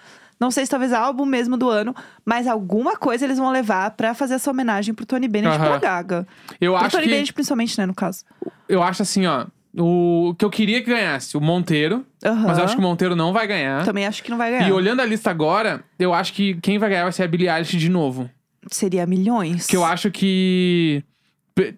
[0.43, 4.13] Não sei se talvez álbum mesmo do ano, mas alguma coisa eles vão levar pra
[4.13, 5.67] fazer essa homenagem pro Tony Bennett Aham.
[5.69, 6.27] com a Gaga.
[6.59, 7.09] Eu Pro acho Tony que.
[7.11, 8.25] Bennett, principalmente, né, no caso.
[8.67, 9.45] Eu acho assim, ó.
[9.77, 12.05] O que eu queria que ganhasse, o Monteiro.
[12.25, 12.45] Aham.
[12.45, 13.85] Mas eu acho que o Monteiro não vai ganhar.
[13.85, 14.67] Também acho que não vai ganhar.
[14.67, 17.47] E olhando a lista agora, eu acho que quem vai ganhar vai ser a Billie
[17.49, 18.29] Eilish de novo.
[18.69, 19.65] Seria milhões.
[19.65, 21.05] Que eu acho que,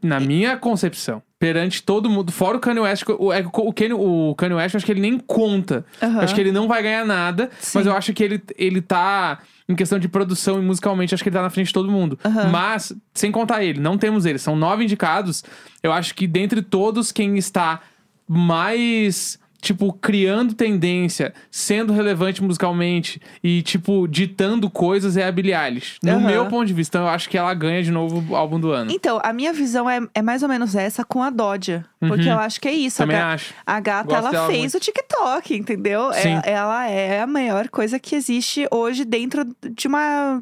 [0.02, 4.34] na minha concepção, perante todo mundo, fora o Kanye West, o, é, o, Kanye, o
[4.36, 5.86] Kanye West, eu acho que ele nem conta.
[6.02, 7.78] Eu acho que ele não vai ganhar nada, Sim.
[7.78, 11.30] mas eu acho que ele, ele tá, em questão de produção e musicalmente, acho que
[11.30, 12.18] ele tá na frente de todo mundo.
[12.24, 12.50] Aham.
[12.50, 14.40] Mas, sem contar ele, não temos ele.
[14.40, 15.44] São nove indicados.
[15.84, 17.82] Eu acho que dentre todos, quem está
[18.28, 19.38] mais.
[19.66, 25.98] Tipo, criando tendência, sendo relevante musicalmente e, tipo, ditando coisas é a Billie Eilish.
[26.04, 26.20] No Aham.
[26.28, 28.92] meu ponto de vista, eu acho que ela ganha de novo o álbum do ano.
[28.92, 31.36] Então, a minha visão é, é mais ou menos essa com a.
[31.36, 32.32] Porque Uhum.
[32.34, 32.98] eu acho que é isso.
[32.98, 33.54] Também a, acho.
[33.66, 34.78] a gata, Gosto ela fez muito.
[34.78, 36.12] o TikTok, entendeu?
[36.12, 36.40] É- Sim.
[36.44, 40.42] ela é a maior coisa que existe hoje dentro de uma.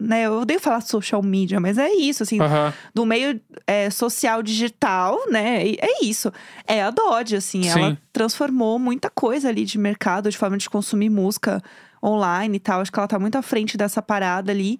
[0.00, 2.72] Né, eu odeio falar social media, mas é isso, assim, Aham.
[2.94, 5.62] do meio é, social digital, né?
[5.78, 6.32] É isso.
[6.66, 7.62] É a Dodge, assim.
[7.64, 7.70] Sim.
[7.80, 11.60] Ela transformou muita coisa ali de mercado, de forma de consumir música
[12.02, 12.80] online e tal.
[12.80, 14.78] Acho que ela tá muito à frente dessa parada ali.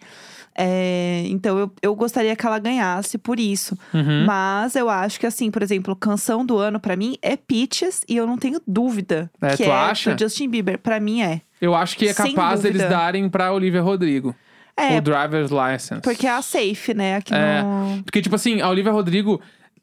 [0.60, 3.78] É, então eu, eu gostaria que ela ganhasse por isso.
[3.94, 4.24] Uhum.
[4.26, 8.16] Mas eu acho que, assim, por exemplo, canção do ano pra mim é Peaches e
[8.16, 10.14] eu não tenho dúvida É, que tu é acha?
[10.14, 10.78] do Justin Bieber.
[10.78, 11.40] Pra mim é.
[11.60, 14.34] Eu acho que é capaz deles darem pra Olivia Rodrigo.
[14.78, 16.00] É, o Driver's License.
[16.02, 17.16] porque é a safe, né?
[17.16, 17.62] Aqui É.
[17.62, 18.02] no.
[18.04, 19.40] Porque, tipo assim, a Olivia Rodrigo.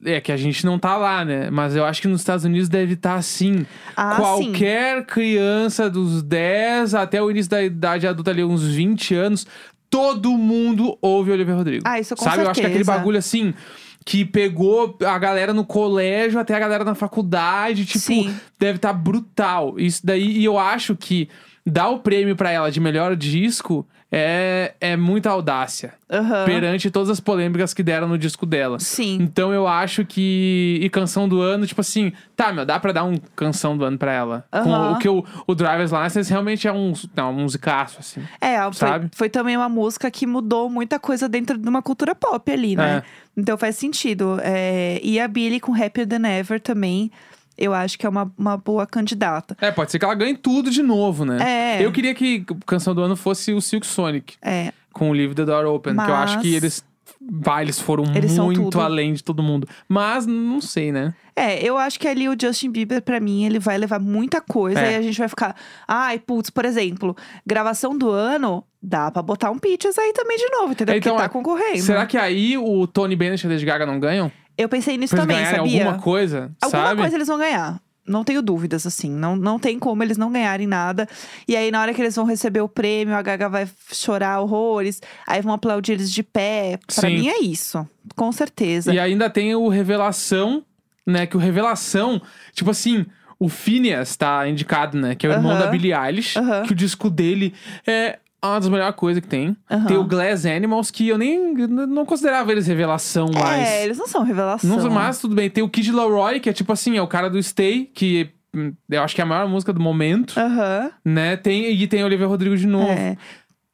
[0.08, 1.50] É que a gente não tá lá, né?
[1.50, 3.66] Mas eu acho que nos Estados Unidos deve estar assim.
[3.96, 4.52] Ah, sim.
[4.52, 9.48] Qualquer criança dos 10 até o início da idade adulta ali, uns 20 anos,
[9.90, 11.84] todo mundo ouve Olivia Rodrigo.
[11.88, 12.44] Ah, isso com Sabe?
[12.44, 12.98] Eu acho que aquele certeza.
[13.00, 13.54] bagulho assim.
[14.06, 17.86] Que pegou a galera no colégio até a galera na faculdade.
[17.86, 18.36] Tipo, Sim.
[18.60, 19.80] deve estar brutal.
[19.80, 21.30] Isso daí, e eu acho que
[21.66, 26.46] dar o prêmio pra ela de melhor disco é, é muita audácia Aham.
[26.46, 28.80] perante todas as polêmicas que deram no disco dela.
[28.80, 29.18] Sim.
[29.20, 30.80] Então eu acho que.
[30.82, 33.98] E canção do ano, tipo assim, tá, meu, dá pra dar um canção do ano
[33.98, 34.46] pra ela.
[34.50, 34.94] Com Aham.
[34.94, 38.22] o que o, o Driver's License realmente é um, não, um musicaço, assim.
[38.40, 39.10] É, foi, Sabe?
[39.14, 43.04] foi também uma música que mudou muita coisa dentro de uma cultura pop ali, né?
[43.06, 43.26] É.
[43.36, 44.40] Então faz sentido.
[44.42, 47.12] É, e a Billie com Happier Than Ever também,
[47.58, 49.56] eu acho que é uma, uma boa candidata.
[49.62, 51.78] É, pode ser que ela ganhe tudo de novo, né?
[51.80, 51.86] É.
[51.86, 55.36] Eu queria que a canção do ano fosse o Silk Sonic, É, com o Leave
[55.36, 56.86] the Door Open, que eu acho que Mas- eles.
[57.28, 59.68] Vai, eles foram Eles muito além de todo mundo.
[59.90, 61.14] Mas não sei, né?
[61.36, 64.80] é, eu acho que ali o Justin Bieber, pra mim, ele vai levar muita coisa
[64.80, 64.94] É.
[64.94, 65.56] e a gente vai ficar.
[65.88, 67.16] Ai, putz, por exemplo,
[67.46, 70.96] gravação do ano, dá pra botar um Peaches aí também de novo, entendeu?
[70.96, 71.80] Então, Porque tá é, concorrendo.
[71.82, 74.32] Será que aí o Tony Bennett e a Lady Gaga não ganham?
[74.58, 75.84] Eu pensei nisso Pra eles também, ganharem sabia?
[75.86, 77.02] alguma coisa, Alguma sabe?
[77.02, 77.82] coisa eles vão ganhar.
[78.08, 79.10] Não tenho dúvidas, assim.
[79.10, 81.08] Não, não tem como eles não ganharem nada.
[81.48, 85.02] E aí, na hora que eles vão receber o prêmio, a Gaga vai chorar horrores.
[85.26, 86.78] Aí vão aplaudir eles de pé.
[86.86, 87.16] Pra Sim.
[87.18, 87.88] mim é isso.
[88.16, 88.94] Com certeza.
[88.94, 90.64] E ainda tem o Revelação,
[91.06, 91.26] né?
[91.26, 92.22] Que o Revelação,
[92.54, 93.08] tipo assim,
[93.40, 95.16] o Phineas tá indicado, né?
[95.16, 96.36] Que é o irmão da Billie Eilish.
[96.68, 97.56] Que o disco dele
[97.88, 98.20] é
[98.52, 99.56] uma das melhores coisas que tem.
[99.70, 99.86] Aham.
[99.88, 103.68] Tem o Glass Animals, que eu nem não considerava eles revelação mais.
[103.68, 104.78] É, eles não são revelação.
[104.78, 105.50] Não, mas tudo bem.
[105.50, 108.74] Tem o Kid Laroi, que é tipo assim, é o cara do Stay, que hum,
[108.90, 110.92] eu acho que é a maior música do momento, Aham.
[111.04, 111.38] né?
[111.38, 112.92] Tem, e tem Olivia Rodrigo de novo.
[112.92, 113.18] É.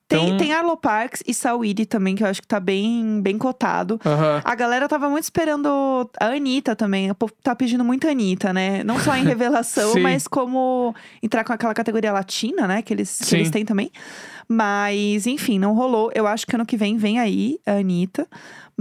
[0.07, 3.38] Tem, Então- tem Arlo Parks e Saweetie também, que eu acho que tá bem, bem
[3.38, 3.97] cotado.
[4.05, 4.41] Aham.
[4.43, 5.69] A galera tava muito esperando
[6.19, 7.10] a Anitta também.
[7.10, 8.84] O povo tá pedindo muito a Anitta, né?
[8.84, 12.81] Não só em revelação, mas como entrar com aquela categoria latina, né?
[12.81, 13.89] Que eles, que eles têm também.
[14.54, 16.12] Mas, enfim, não rolou.
[16.14, 18.28] Eu acho que ano que vem vem aí a Anitta.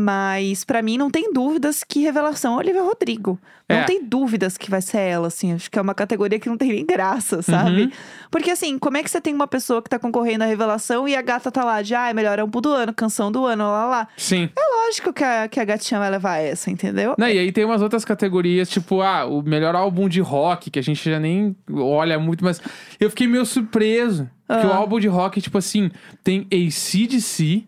[0.01, 3.39] Mas, pra mim, não tem dúvidas que revelação é Olivia Rodrigo.
[3.69, 3.85] Não É.
[3.85, 5.53] tem dúvidas que vai ser ela, assim.
[5.53, 7.83] Acho que é uma categoria que não tem nem graça, sabe?
[7.83, 7.91] Uhum.
[8.31, 11.15] Porque, assim, como é que você tem uma pessoa que tá concorrendo à revelação e
[11.15, 13.85] a gata tá lá de, ah, é melhor álbum do ano, canção do ano, lá,
[13.87, 14.09] lá.
[14.17, 14.49] Sim.
[14.87, 17.15] Lógico que a, que a gatinha vai levar essa, entendeu?
[17.19, 20.79] Não, e aí tem umas outras categorias, tipo, ah, o melhor álbum de rock, que
[20.79, 22.61] a gente já nem olha muito, mas
[22.99, 24.29] eu fiquei meio surpreso.
[24.49, 24.77] Porque o Ah.
[24.77, 25.93] álbum de rock, tipo assim,
[26.25, 27.65] tem ACDC,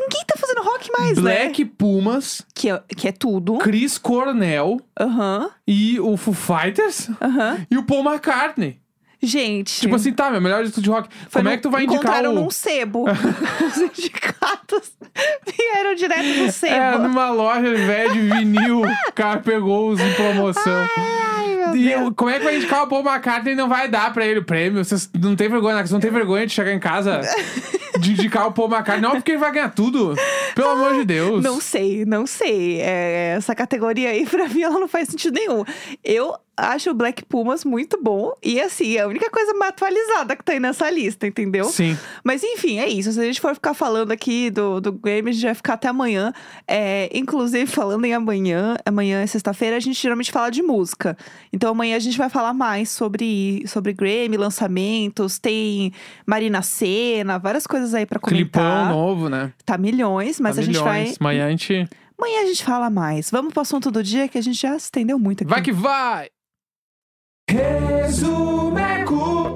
[0.00, 1.22] Ninguém tá fazendo rock mais, né?
[1.22, 3.58] Black Pumas, Que é, que é tudo.
[3.58, 7.66] Chris Cornell Aham, e o Foo Fighters aham.
[7.70, 8.80] e o Paul McCartney.
[9.22, 9.80] Gente.
[9.80, 11.08] Tipo assim, tá, meu melhor disco de rock.
[11.28, 12.34] foi Como é no- que tu vai indicar encontraram o...
[12.42, 13.04] num sebo.
[13.64, 14.92] Os sindicatos
[15.46, 16.98] vieram direto do É, sebo.
[16.98, 20.86] numa loja velha de vinil, o cara pegou os em promoção.
[20.96, 22.02] Ai, meu E Deus.
[22.06, 24.40] eu- como é que vai indicar o Paul McCartney e não vai dar pra ele
[24.40, 24.84] o prêmio?
[24.84, 25.82] Vocês não tem vergonha, né?
[25.82, 27.20] Vocês não tem vergonha de chegar em casa
[28.00, 29.00] de indicar o Paul McCartney?
[29.02, 30.14] Não, porque ele vai ganhar tudo.
[30.54, 31.42] Pelo amor de Deus.
[31.44, 32.80] Não sei, não sei.
[32.80, 35.64] É, essa categoria aí, pra mim, ela não faz sentido nenhum.
[36.02, 38.32] Eu acho o Black Pumas muito bom.
[38.42, 41.64] E assim, é a única coisa mais atualizada que tá aí nessa lista, entendeu?
[41.64, 41.96] Sim.
[42.22, 43.12] Mas enfim, é isso.
[43.12, 45.88] Se a gente for ficar falando aqui do, do Grammy, a gente vai ficar até
[45.88, 46.32] amanhã.
[46.68, 51.16] É, inclusive, falando em amanhã, amanhã é sexta-feira, a gente geralmente fala de música.
[51.52, 55.92] Então amanhã a gente vai falar mais sobre, sobre Grammy, lançamentos, tem
[56.26, 58.88] Marina Senna, várias coisas aí pra Clipão comentar.
[58.90, 59.52] novo, né?
[59.64, 61.00] Tá milhões, mas Tá a gente vai.
[61.00, 61.16] milhões.
[61.20, 61.88] Amanhã a gente.
[62.22, 63.32] Amanhã a gente fala mais.
[63.32, 65.50] Vamos pro assunto do dia que a gente já se estendeu muito aqui.
[65.50, 66.28] Vai que vai!
[67.50, 69.52] Resumeco!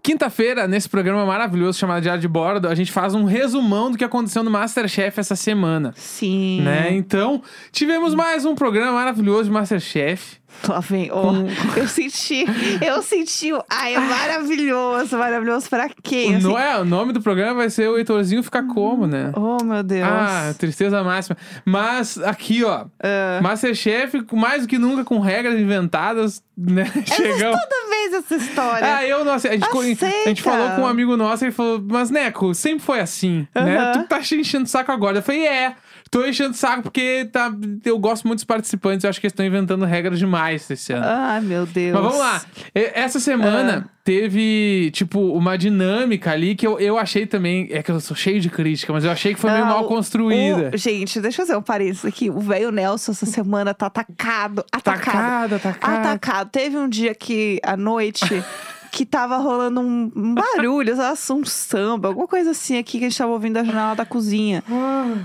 [0.00, 4.04] Quinta-feira, nesse programa maravilhoso chamado Diário de Bordo, a gente faz um resumão do que
[4.04, 5.92] aconteceu no Masterchef essa semana.
[5.96, 6.60] Sim.
[6.60, 6.92] Né?
[6.92, 10.38] Então, tivemos mais um programa maravilhoso de Masterchef.
[10.68, 11.10] Lá vem.
[11.12, 11.32] ó,
[11.76, 12.44] Eu senti,
[12.84, 13.52] eu senti.
[13.52, 16.36] o- Ai, é maravilhoso, maravilhoso pra quem?
[16.36, 19.32] O, no- é, o nome do programa vai ser o Heitorzinho ficar como, né?
[19.36, 20.08] Oh, meu Deus.
[20.08, 21.36] Ah, tristeza máxima.
[21.64, 22.86] Mas aqui, ó.
[23.02, 23.40] Ah.
[23.42, 26.84] Masterchef, mais do que nunca, com regras inventadas, né?
[27.06, 27.60] Chegamos.
[27.60, 28.96] Toda vez essa história.
[28.96, 29.50] Ah, eu não sei.
[29.52, 32.80] A gente, a gente falou com um amigo nosso e ele falou, mas Neco, sempre
[32.84, 33.78] foi assim, né?
[33.78, 33.92] Aham.
[34.02, 35.18] Tu tá enchendo o saco agora.
[35.18, 35.74] Eu falei, é.
[36.16, 37.52] Tô enchendo o saco porque tá,
[37.84, 39.04] eu gosto muito dos participantes.
[39.04, 41.04] Eu acho que eles estão inventando regras demais esse ano.
[41.06, 41.92] Ai, meu Deus.
[41.92, 42.42] Mas vamos lá.
[42.74, 47.68] Essa semana teve, tipo, uma dinâmica ali que eu, eu achei também.
[47.70, 49.84] É que eu sou cheio de crítica, mas eu achei que foi meio Não, mal
[49.84, 50.70] construída.
[50.72, 52.30] o- gente, deixa eu fazer um parênteses aqui.
[52.30, 54.64] O velho Nelson essa semana tá atacado.
[54.72, 55.52] Atacado.
[55.52, 55.98] Atacado, atacado.
[56.00, 56.50] Atacado.
[56.50, 58.24] Teve um dia que, à noite,
[58.96, 60.94] que tava rolando um um barulho,
[61.30, 64.64] um samba, alguma coisa assim aqui que a gente tava ouvindo da janela da cozinha.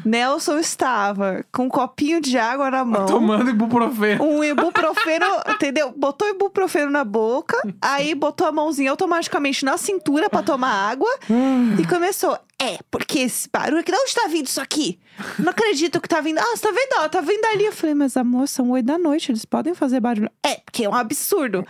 [0.03, 3.05] Nelson estava com um copinho de água na mão.
[3.05, 4.25] Tomando ibuprofeno.
[4.25, 5.93] Um ibuprofeno, entendeu?
[5.95, 11.09] Botou ibuprofeno na boca, aí botou a mãozinha automaticamente na cintura pra tomar água
[11.79, 12.37] e começou.
[12.61, 14.99] É, porque esse barulho aqui, de onde tá vindo isso aqui?
[15.39, 16.37] Não acredito que tá vindo.
[16.37, 17.03] Ah, você tá vendo?
[17.03, 17.65] Ó, tá vindo ali.
[17.65, 20.29] Eu falei, mas amor, são oito da noite, eles podem fazer barulho.
[20.45, 21.65] É, porque é um absurdo.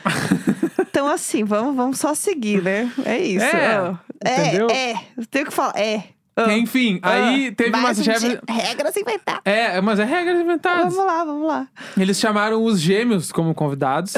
[0.80, 2.92] Então, assim, vamos, vamos só seguir, né?
[3.06, 3.46] É isso.
[3.46, 3.96] É, ó.
[4.26, 4.68] entendeu?
[4.70, 4.96] é, é.
[5.30, 6.04] Tenho que falar, é.
[6.36, 8.30] Ah, Enfim, aí ah, teve uma mais um chefe.
[8.30, 9.42] dia, Regras inventadas.
[9.44, 10.94] É, mas é regras inventadas.
[10.96, 11.68] Vamos lá, vamos lá.
[11.98, 14.14] Eles chamaram os gêmeos como convidados.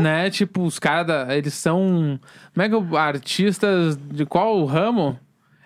[0.00, 0.28] Né?
[0.28, 2.18] Tipo, os caras, eles são.
[2.52, 2.96] Como é que.
[2.96, 5.18] Artistas de qual ramo?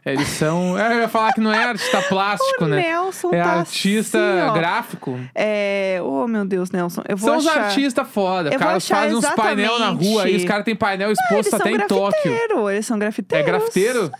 [0.06, 0.78] Eles são.
[0.78, 2.76] Eu ia falar que não é artista plástico, O né?
[2.82, 5.20] Nelson É tá artista assim, gráfico.
[5.34, 5.98] É.
[6.02, 7.02] Oh, meu Deus, Nelson.
[7.08, 7.64] Eu vou São os achar...
[7.64, 8.50] artistas foda.
[8.50, 11.86] Os caras fazem uns painel na rua aí, os caras têm painel exposto até em
[11.86, 12.70] Tóquio.
[12.70, 13.46] eles são É grafiteiros.
[13.46, 14.10] grafiteiro?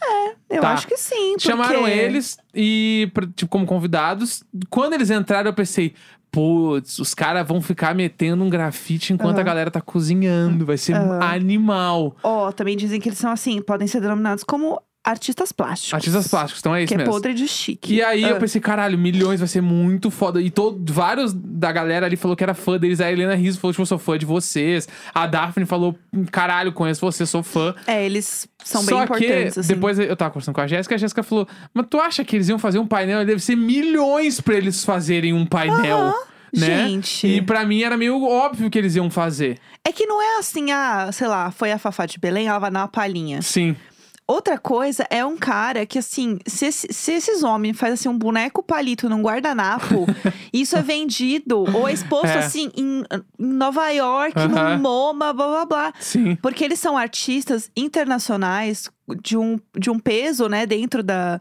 [0.50, 0.72] Eu Tá.
[0.72, 1.32] acho que sim.
[1.34, 4.42] porque- Chamaram eles e, tipo, como convidados.
[4.68, 5.92] Quando eles entraram, eu pensei,
[6.30, 9.40] putz, os caras vão ficar metendo um grafite enquanto Aham.
[9.40, 10.66] a galera tá cozinhando.
[10.66, 11.20] Vai ser Aham.
[11.22, 12.16] animal.
[12.22, 15.94] Ó, também dizem que eles são assim, podem ser denominados como artistas plásticos.
[15.94, 17.12] Artistas plásticos, então é isso Que é mesmo.
[17.12, 17.94] podre de chique.
[17.94, 18.40] E aí eu Ah.
[18.40, 20.40] pensei, caralho, milhões vai ser muito foda.
[20.42, 23.00] E todo, vários da galera ali falou que era fã deles.
[23.00, 24.88] A Helena Rizzo falou, tipo, eu sou fã de vocês.
[25.14, 25.96] A Daphne falou,
[26.32, 27.74] caralho, conheço você, sou fã.
[27.86, 29.74] É, eles são Só bem importantes, que assim.
[29.74, 32.48] depois eu tava conversando com a Jéssica, a Jéssica falou: Mas tu acha que eles
[32.48, 33.24] iam fazer um painel?
[33.24, 36.12] Deve ser milhões pra eles fazerem um painel.
[36.56, 36.88] Né?
[36.88, 37.26] Gente.
[37.26, 39.58] E pra mim era meio óbvio que eles iam fazer.
[39.84, 42.70] É que não é assim, ah, sei lá, foi a Fafá de Belém, ela vai
[42.70, 43.42] dar uma palhinha.
[43.42, 43.76] Sim.
[44.28, 48.60] Outra coisa é um cara que, assim, se, se esses homens fazem assim, um boneco
[48.60, 50.04] palito num guardanapo,
[50.52, 52.38] isso é vendido ou é exposto, É.
[52.38, 53.04] assim, em, em
[53.38, 55.92] Nova York, no MoMA, blá blá blá.
[56.00, 56.34] Sim.
[56.42, 58.90] Porque eles são artistas internacionais
[59.22, 61.40] de um, de um peso, né, dentro da,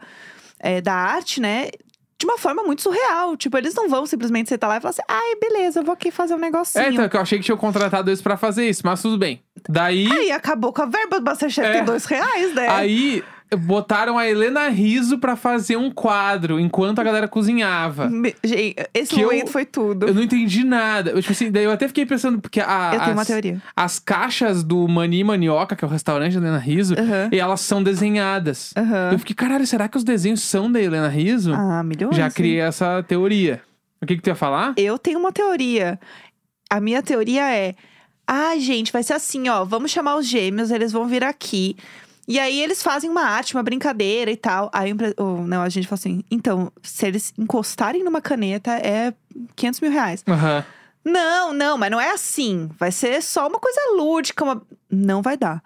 [0.60, 1.70] é, da arte, né?
[2.18, 3.36] De uma forma muito surreal.
[3.36, 6.12] Tipo, eles não vão simplesmente sentar lá e falar assim: ai, beleza, eu vou aqui
[6.12, 6.86] fazer um negocinho.
[6.86, 9.44] É, então, que eu achei que tinham contratado eles pra fazer isso, mas tudo bem.
[9.68, 10.10] Daí.
[10.12, 11.82] Aí acabou com a verba do Masterchef, É.
[11.84, 12.68] dois reais, né?
[12.70, 13.24] Aí
[13.58, 18.10] botaram a Helena Riso pra fazer um quadro enquanto a galera cozinhava.
[18.10, 20.08] Me- Gente, esse Que eu- momento foi tudo.
[20.08, 21.12] Eu não entendi nada.
[21.12, 23.62] Eu, tipo assim, daí eu até fiquei pensando, porque a, Eu tenho uma as, teoria.
[23.76, 27.30] as caixas do Mani Manioca, que é o restaurante da Helena Riso, Aham.
[27.32, 28.74] e elas são desenhadas.
[28.76, 29.10] Aham.
[29.14, 31.54] Eu fiquei, caralho, será que os desenhos são da Helena Riso?
[31.54, 32.16] Ah, milhões.
[32.16, 33.62] Já criei essa teoria.
[34.02, 34.74] O que, que tu ia falar?
[34.78, 36.00] Eu tenho uma teoria.
[36.70, 37.74] A minha teoria é:
[38.28, 39.64] ah, gente, vai ser assim, ó.
[39.64, 41.76] Vamos chamar os gêmeos, eles vão vir aqui.
[42.28, 44.70] E aí eles fazem uma arte, uma brincadeira e tal.
[44.74, 49.14] Aí o não, a gente fala assim: então, se eles encostarem numa caneta, é
[49.56, 50.24] 500 mil reais.
[50.28, 50.66] Aham.
[51.04, 52.68] Não, não, mas não é assim.
[52.80, 54.62] Vai ser só uma coisa lúdica, uma...
[54.90, 55.62] não vai dar.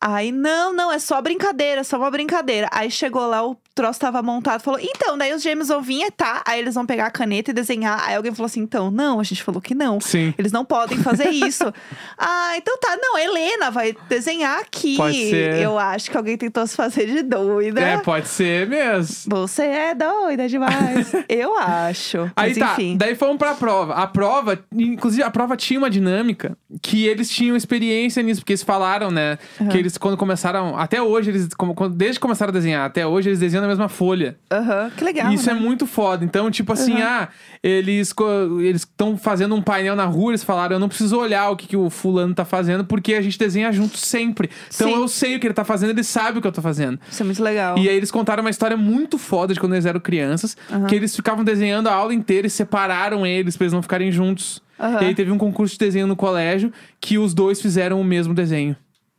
[0.00, 2.68] Aí, não, não, é só brincadeira, só uma brincadeira.
[2.72, 6.42] Aí chegou lá, o troço tava montado, falou, então, daí os gêmeos vão vir, tá.
[6.44, 8.02] Aí eles vão pegar a caneta e desenhar.
[8.04, 10.00] Aí alguém falou assim, então, não, a gente falou que não.
[10.00, 10.34] Sim.
[10.36, 11.72] Eles não podem fazer isso.
[12.18, 12.96] ah, então tá.
[13.00, 14.96] Não, a Helena vai desenhar aqui.
[14.96, 15.54] Pode ser.
[15.62, 17.80] Eu acho que alguém tentou se fazer de doida.
[17.80, 19.30] É, pode ser mesmo.
[19.36, 21.12] Você é doida demais.
[21.28, 22.30] Eu acho.
[22.34, 22.96] Aí Mas tá, enfim.
[22.96, 23.94] daí fomos pra prova.
[23.94, 28.62] A prova, inclusive a prova tinha uma dinâmica que eles tinham experiência nisso, porque eles
[28.62, 29.38] falaram, né?
[29.70, 30.76] Que eles, quando começaram.
[30.76, 33.72] Até hoje, eles, como, quando- desde que começaram a desenhar, até hoje, eles desenham na
[33.72, 34.36] mesma folha.
[34.50, 35.30] Aham, que legal.
[35.30, 35.52] E isso né?
[35.52, 36.24] é muito foda.
[36.24, 37.02] Então, tipo assim, Uhum.
[37.02, 37.28] ah,
[37.62, 41.50] eles co- eles estão fazendo um painel na rua, eles falaram, eu não preciso olhar
[41.50, 44.50] o que, que o fulano tá fazendo, porque a gente desenha junto sempre.
[44.74, 44.94] Então Sim.
[44.94, 46.98] eu sei o que ele tá fazendo, ele sabe o que eu tô fazendo.
[47.10, 47.76] Isso é muito legal.
[47.78, 50.56] E aí eles contaram uma história muito foda de quando eles eram crianças,
[50.88, 54.62] que eles ficavam desenhando a aula inteira e separaram eles pra eles não ficarem juntos.
[54.80, 55.02] Aham.
[55.02, 58.32] E aí teve um concurso de desenho no colégio que os dois fizeram o mesmo
[58.32, 58.76] desenho.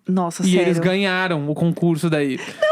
[0.08, 0.62] Nossa, e sério.
[0.62, 2.40] eles ganharam o concurso daí.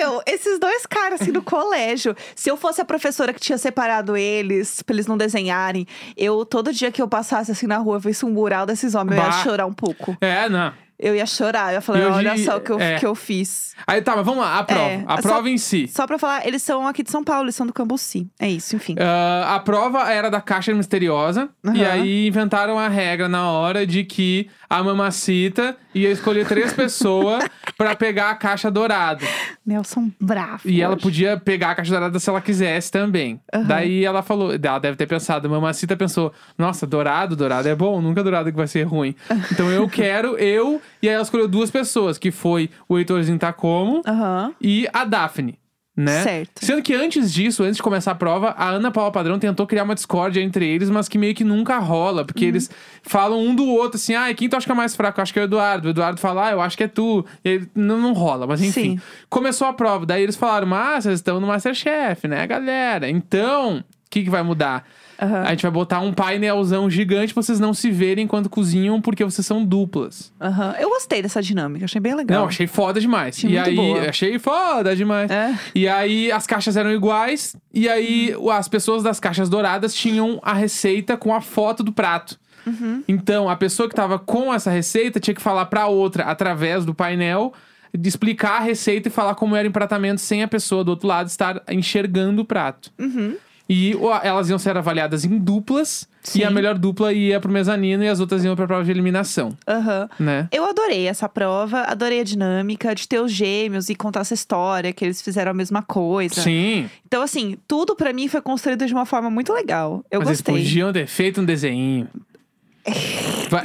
[0.00, 2.16] Meu, esses dois caras assim no colégio.
[2.34, 5.86] Se eu fosse a professora que tinha separado eles, pra eles não desenharem,
[6.16, 9.22] eu, todo dia que eu passasse assim na rua, visse um mural desses homens, eu
[9.24, 9.42] ia Bah.
[9.42, 10.16] chorar um pouco.
[10.20, 10.72] É, não.
[11.02, 12.98] Eu ia chorar, eu ia falar, E hoje- olha só o que eu, é.
[12.98, 13.74] que eu fiz.
[13.86, 14.82] Aí tá, mas vamos lá, a prova.
[14.82, 15.88] É, a só- prova em si.
[15.88, 18.28] Só pra falar, eles são aqui de São Paulo, eles são do Cambuci.
[18.38, 18.96] É isso, enfim.
[19.00, 21.48] Ah, a prova era da caixa misteriosa.
[21.74, 21.90] E Aham.
[21.92, 27.44] aí inventaram a regra na hora de que a mamacita ia escolher três pessoas
[27.76, 29.24] pra pegar a caixa dourada.
[29.64, 30.62] Nelson bravo.
[30.64, 31.02] E ela hoje.
[31.02, 33.40] podia pegar a caixa dourada se ela quisesse também.
[33.52, 33.64] Aham.
[33.64, 38.00] Daí ela falou, ela deve ter pensado, a mamacita pensou, nossa, dourado, dourado é bom,
[38.00, 39.14] nunca dourado que vai ser ruim.
[39.52, 40.80] Então eu quero, eu.
[41.02, 44.52] E aí ela escolheu duas pessoas, que foi o Heitorzinho Tacomo Aham.
[44.60, 45.59] e a Daphne.
[46.00, 46.22] Né?
[46.22, 46.64] Certo.
[46.64, 49.82] Sendo que antes disso, antes de começar a prova, a Ana Paula Padrão tentou criar
[49.82, 52.48] uma discórdia entre eles, mas que meio que nunca rola, porque Uhum.
[52.48, 52.70] eles
[53.02, 55.20] falam um do outro assim: ah, quem tu acha que é mais fraco?
[55.20, 55.88] Eu acho que é o Eduardo.
[55.88, 57.22] O Eduardo fala, ah, eu acho que é tu.
[57.44, 58.96] E aí não, não rola, mas enfim.
[58.96, 59.00] Sim.
[59.28, 63.06] Começou a prova, daí eles falaram: ah, vocês estão no Masterchef, né, galera?
[63.10, 64.86] Então, o que, que vai mudar?
[65.20, 65.42] Aham.
[65.42, 69.24] A gente vai botar um painelzão gigante pra vocês não se verem enquanto cozinham, porque
[69.24, 70.32] vocês são duplas.
[70.40, 70.74] Aham.
[70.78, 72.40] Eu gostei dessa dinâmica, achei bem legal.
[72.42, 73.36] Não, achei foda demais.
[73.36, 74.08] Achei e muito aí, boa.
[74.08, 75.30] achei foda demais.
[75.30, 75.54] É.
[75.74, 77.54] E aí, as caixas eram iguais.
[77.72, 78.50] E aí, Uhum.
[78.50, 82.38] as pessoas das caixas douradas tinham a receita com a foto do prato.
[82.66, 83.02] Uhum.
[83.08, 86.94] Então, a pessoa que tava com essa receita tinha que falar pra outra, através do
[86.94, 87.52] painel,
[87.96, 91.08] de explicar a receita e falar como era o empratamento sem a pessoa do outro
[91.08, 92.90] lado estar enxergando o prato.
[92.98, 93.34] Uhum.
[93.72, 96.08] E elas iam ser avaliadas em duplas.
[96.22, 96.40] Sim.
[96.40, 99.56] E a melhor dupla ia pro mezanino e as outras iam pra prova de eliminação,
[99.66, 100.06] Aham.
[100.18, 100.48] né?
[100.52, 104.92] Eu adorei essa prova, adorei a dinâmica de ter os gêmeos e contar essa história,
[104.92, 106.42] que eles fizeram a mesma coisa.
[106.42, 106.90] Sim.
[107.06, 110.04] Então, assim, tudo pra mim foi construído de uma forma muito legal.
[110.10, 110.54] Eu Mas gostei.
[110.56, 112.06] eles podiam ter feito um desenho.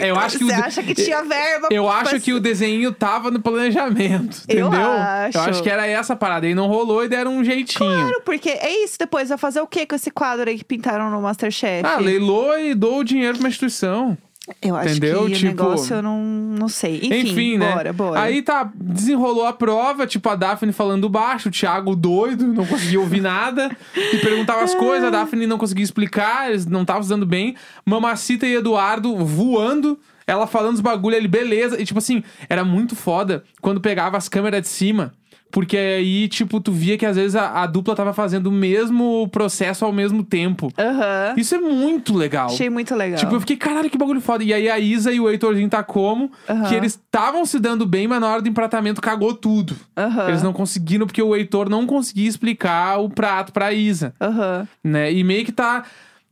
[0.01, 1.67] Eu acho que Você acha que tinha verba?
[1.71, 4.91] Eu pra- acho que o desenho tava no planejamento, Eu entendeu?
[4.91, 5.37] acho.
[5.37, 6.47] Eu acho que era essa parada.
[6.47, 7.89] E não rolou e deram um jeitinho.
[7.89, 8.97] Claro, porque é isso.
[8.99, 11.85] Depois vai fazer o que com esse quadro aí que pintaram no Masterchef?
[11.87, 14.17] Ah, leilou e dou o dinheiro pra uma instituição.
[14.61, 15.25] Eu acho entendeu?
[15.25, 16.97] que Tipo- o negócio eu não, não sei.
[17.03, 17.71] Enfim, Enfim, né?
[17.73, 18.19] bora, bora.
[18.21, 22.99] Aí tá, desenrolou a prova, tipo, a Daphne falando baixo, o Thiago doido, não conseguia
[22.99, 23.75] ouvir nada.
[23.95, 27.55] E perguntava as coisas, a Daphne não conseguia explicar, eles não estavam se dando bem.
[27.85, 29.97] Mamacita e Eduardo voando.
[30.27, 31.79] Ela falando os bagulho ali, beleza.
[31.79, 35.13] E tipo assim, era muito foda quando pegava as câmeras de cima.
[35.51, 39.27] Porque aí, tipo, tu via que às vezes a, a dupla tava fazendo o mesmo
[39.29, 40.69] processo ao mesmo tempo.
[40.77, 41.33] Aham.
[41.37, 42.47] Isso é muito legal.
[42.47, 43.17] Achei muito legal.
[43.17, 44.43] Tipo, eu fiquei, caralho, que bagulho foda.
[44.43, 46.29] E aí a Isa e o Heitorzinho tá como?
[46.49, 46.67] Aham.
[46.67, 49.77] Que eles estavam se dando bem, mas na hora do empratamento cagou tudo.
[49.95, 50.27] Aham.
[50.27, 54.67] Eles não conseguiram, porque o Heitor não conseguia explicar o prato pra Isa, Aham.
[54.83, 55.11] né?
[55.13, 55.83] E meio que tá.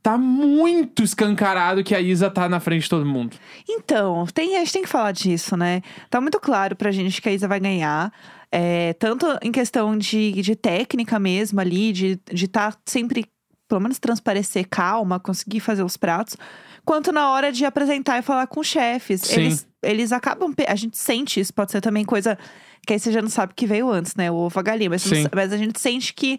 [0.01, 3.37] Tá muito escancarado que a Isa tá na frente de todo mundo.
[3.69, 5.81] Então, tem, a gente tem que falar disso, né?
[6.09, 8.11] Tá muito claro pra gente que a Isa vai ganhar.
[8.55, 13.25] É, tanto em questão de, de técnica mesmo ali, de estar de tá sempre,
[13.67, 16.37] pelo menos, transparecer calma, conseguir fazer os pratos,
[16.85, 19.21] quanto na hora de apresentar e falar com os chefes.
[19.21, 19.41] Sim.
[19.41, 20.53] Eles, eles acabam.
[20.67, 22.37] A gente sente isso, pode ser também coisa
[22.85, 24.29] que aí você já não sabe que veio antes, né?
[24.29, 24.89] O ovo a galinha.
[24.91, 26.37] Mas, não mas a gente sente que.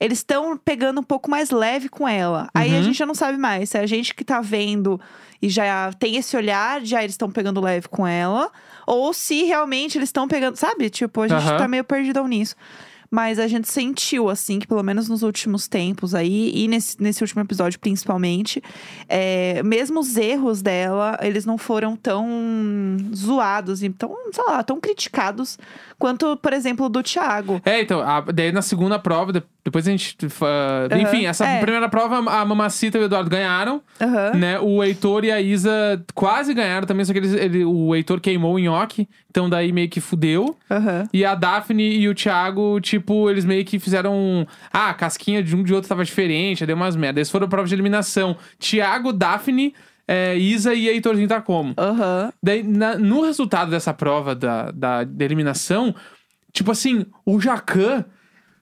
[0.00, 2.48] Eles estão pegando um pouco mais leve com ela.
[2.52, 2.82] Aí a Uhum.
[2.82, 3.70] gente já não sabe mais.
[3.70, 5.00] Se é a gente que tá vendo
[5.40, 8.50] e já tem esse olhar, de ah, eles estão pegando leve com ela.
[8.86, 10.56] Ou se realmente eles estão pegando.
[10.56, 10.90] Sabe?
[10.90, 11.56] Tipo, a gente Aham.
[11.58, 12.54] tá meio perdidão nisso.
[13.14, 17.22] Mas a gente sentiu, assim, que pelo menos nos últimos tempos aí, e nesse, nesse
[17.22, 18.62] último episódio principalmente,
[19.06, 22.26] é, mesmo os erros dela, eles não foram tão
[23.14, 25.58] zoados e tão, sei lá, tão criticados
[25.98, 27.60] quanto, por exemplo, o do Thiago.
[27.66, 30.16] É, então, a- daí na segunda prova, depois a gente.
[30.28, 31.60] fa- Aham, Enfim, essa é.
[31.60, 33.82] primeira prova, a Mamacita e o Eduardo ganharam.
[34.00, 34.32] Aham.
[34.36, 34.58] né?
[34.60, 38.54] O Heitor e a Isa quase ganharam também, só que eles, ele- o Heitor queimou
[38.54, 40.56] o nhoque, então daí meio que fudeu.
[40.70, 41.08] Aham.
[41.12, 44.46] E a Daphne e o Thiago, tipo, eles meio que fizeram.
[44.72, 47.18] Ah, a casquinha de um de outro tava diferente, deu umas merdas.
[47.20, 48.36] Eles foram prova de eliminação.
[48.58, 49.74] Thiago, Daphne,
[50.06, 51.74] é, Isa e Heitorzinho tá como.
[52.42, 55.94] Daí, na- no resultado dessa prova da, da, da eliminação,
[56.52, 58.04] tipo assim, o Jacan.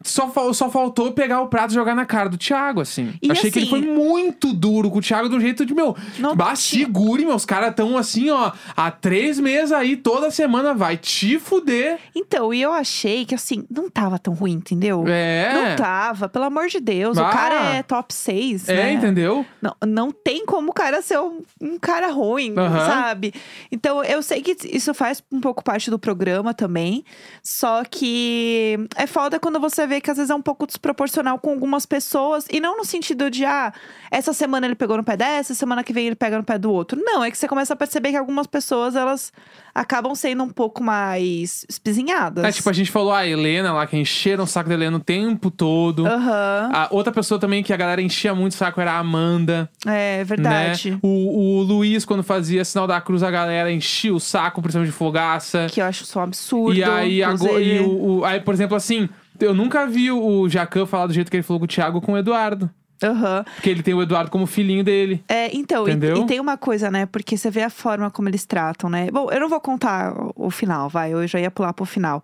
[0.03, 3.13] Só, só faltou pegar o prato e jogar na cara do Thiago, assim.
[3.21, 5.95] E Achei que ele assim- foi muito duro com o Thiago, do jeito de, meu,
[6.19, 10.97] Não bah, segure, meus caras tão assim, ó, há três meses aí, toda semana vai
[10.97, 11.99] te fuder.
[12.17, 15.05] Então, e eu achei que, assim, não tava tão ruim, entendeu?
[15.07, 15.53] É.
[15.53, 17.19] Não tava, pelo amor de Deus.
[17.19, 17.29] Ah.
[17.29, 18.93] O cara é top 6, É, né?
[18.95, 19.45] entendeu?
[19.61, 22.87] Não, não tem como o cara ser um, um cara ruim, Aham.
[22.87, 23.35] sabe?
[23.71, 27.05] Então, eu sei que isso faz um pouco parte do programa também.
[27.43, 31.51] Só que é foda quando você vê que às vezes é um pouco desproporcional com
[31.51, 32.47] algumas pessoas.
[32.51, 33.73] E não no sentido de, ah,
[34.11, 36.73] essa semana ele pegou no pé dessa, semana que vem ele pega no pé do
[36.73, 36.99] outro.
[37.05, 39.31] Não, é que você começa a perceber que algumas pessoas, elas
[39.75, 42.45] acabam sendo um pouco mais espizinhadas.
[42.45, 45.01] É, tipo, a gente falou a Helena lá, que encheram o saco da Helena o
[45.01, 46.07] tempo todo.
[46.07, 49.69] Aham, A outra pessoa também que a galera enchia muito o saco era a Amanda.
[49.87, 50.93] é verdade.
[50.93, 50.99] Né?
[51.03, 54.97] O, o Luiz, quando fazia sinal da cruz, a galera enchia o saco, principalmente de
[54.97, 55.67] fogaça.
[55.71, 56.75] Que eu acho só um absurdo.
[56.79, 59.09] E aí, agora, e o, o- aí, por exemplo, assim,
[59.41, 62.13] eu nunca vi o Jacan falar do jeito que ele falou com o Thiago com
[62.13, 62.71] o Eduardo.
[63.03, 63.45] Aham.
[63.55, 65.25] Porque ele tem o Eduardo como filhinho dele.
[65.27, 66.19] É, então, e, Entendeu?
[66.19, 67.07] e tem uma coisa, né?
[67.07, 69.11] Porque você vê a forma como eles tratam, né?
[69.11, 71.13] Bom, eu não vou contar o, o final, vai.
[71.13, 72.23] Eu já ia pular pro final.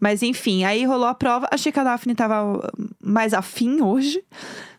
[0.00, 1.48] Mas enfim, aí rolou a prova.
[1.50, 2.70] Achei que a Daphne tava
[3.02, 4.22] mais afim hoje.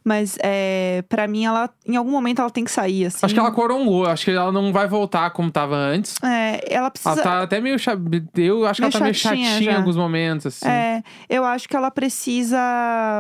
[0.07, 3.17] Mas é, para mim, ela em algum momento ela tem que sair, assim.
[3.23, 6.13] Acho que ela corongou, acho que ela não vai voltar como tava antes.
[6.23, 7.09] É, ela precisa.
[7.13, 7.79] Ela tá até meio.
[7.79, 7.97] cha-
[8.35, 9.77] Eu acho que Meio ela tá meio chatinha chatinha em já.
[9.77, 10.67] alguns momentos, assim.
[10.69, 12.59] É, eu acho que ela precisa.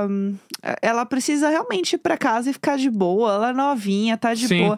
[0.07, 0.35] hum,
[0.79, 3.33] Ela precisa realmente ir pra casa e ficar de boa.
[3.33, 4.65] Ela é novinha, tá de Sim.
[4.65, 4.77] boa.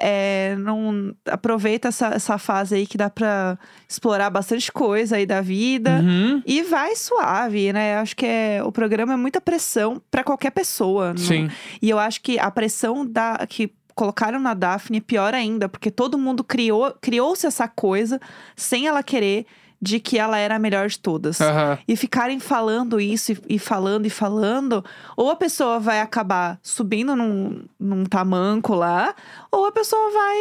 [0.00, 3.58] É, não, aproveita essa, essa fase aí que dá pra
[3.88, 5.90] explorar bastante coisa aí da vida.
[6.02, 6.40] Uhum.
[6.46, 7.96] E vai suave, né?
[7.98, 11.10] Acho que é, o programa é muita pressão pra qualquer pessoa.
[11.10, 11.50] não- Sim.
[11.80, 15.90] E eu acho que a pressão da, que colocaram na Daphne é pior ainda, porque
[15.90, 18.20] todo mundo criou criou-se essa coisa
[18.54, 19.44] sem ela querer
[19.80, 21.40] de que ela era a melhor de todas.
[21.40, 21.78] Aham.
[21.86, 24.84] E ficarem falando isso e, e falando e falando,
[25.16, 29.14] ou a pessoa vai acabar subindo num, num tamanco lá,
[29.52, 30.36] ou a pessoa vai,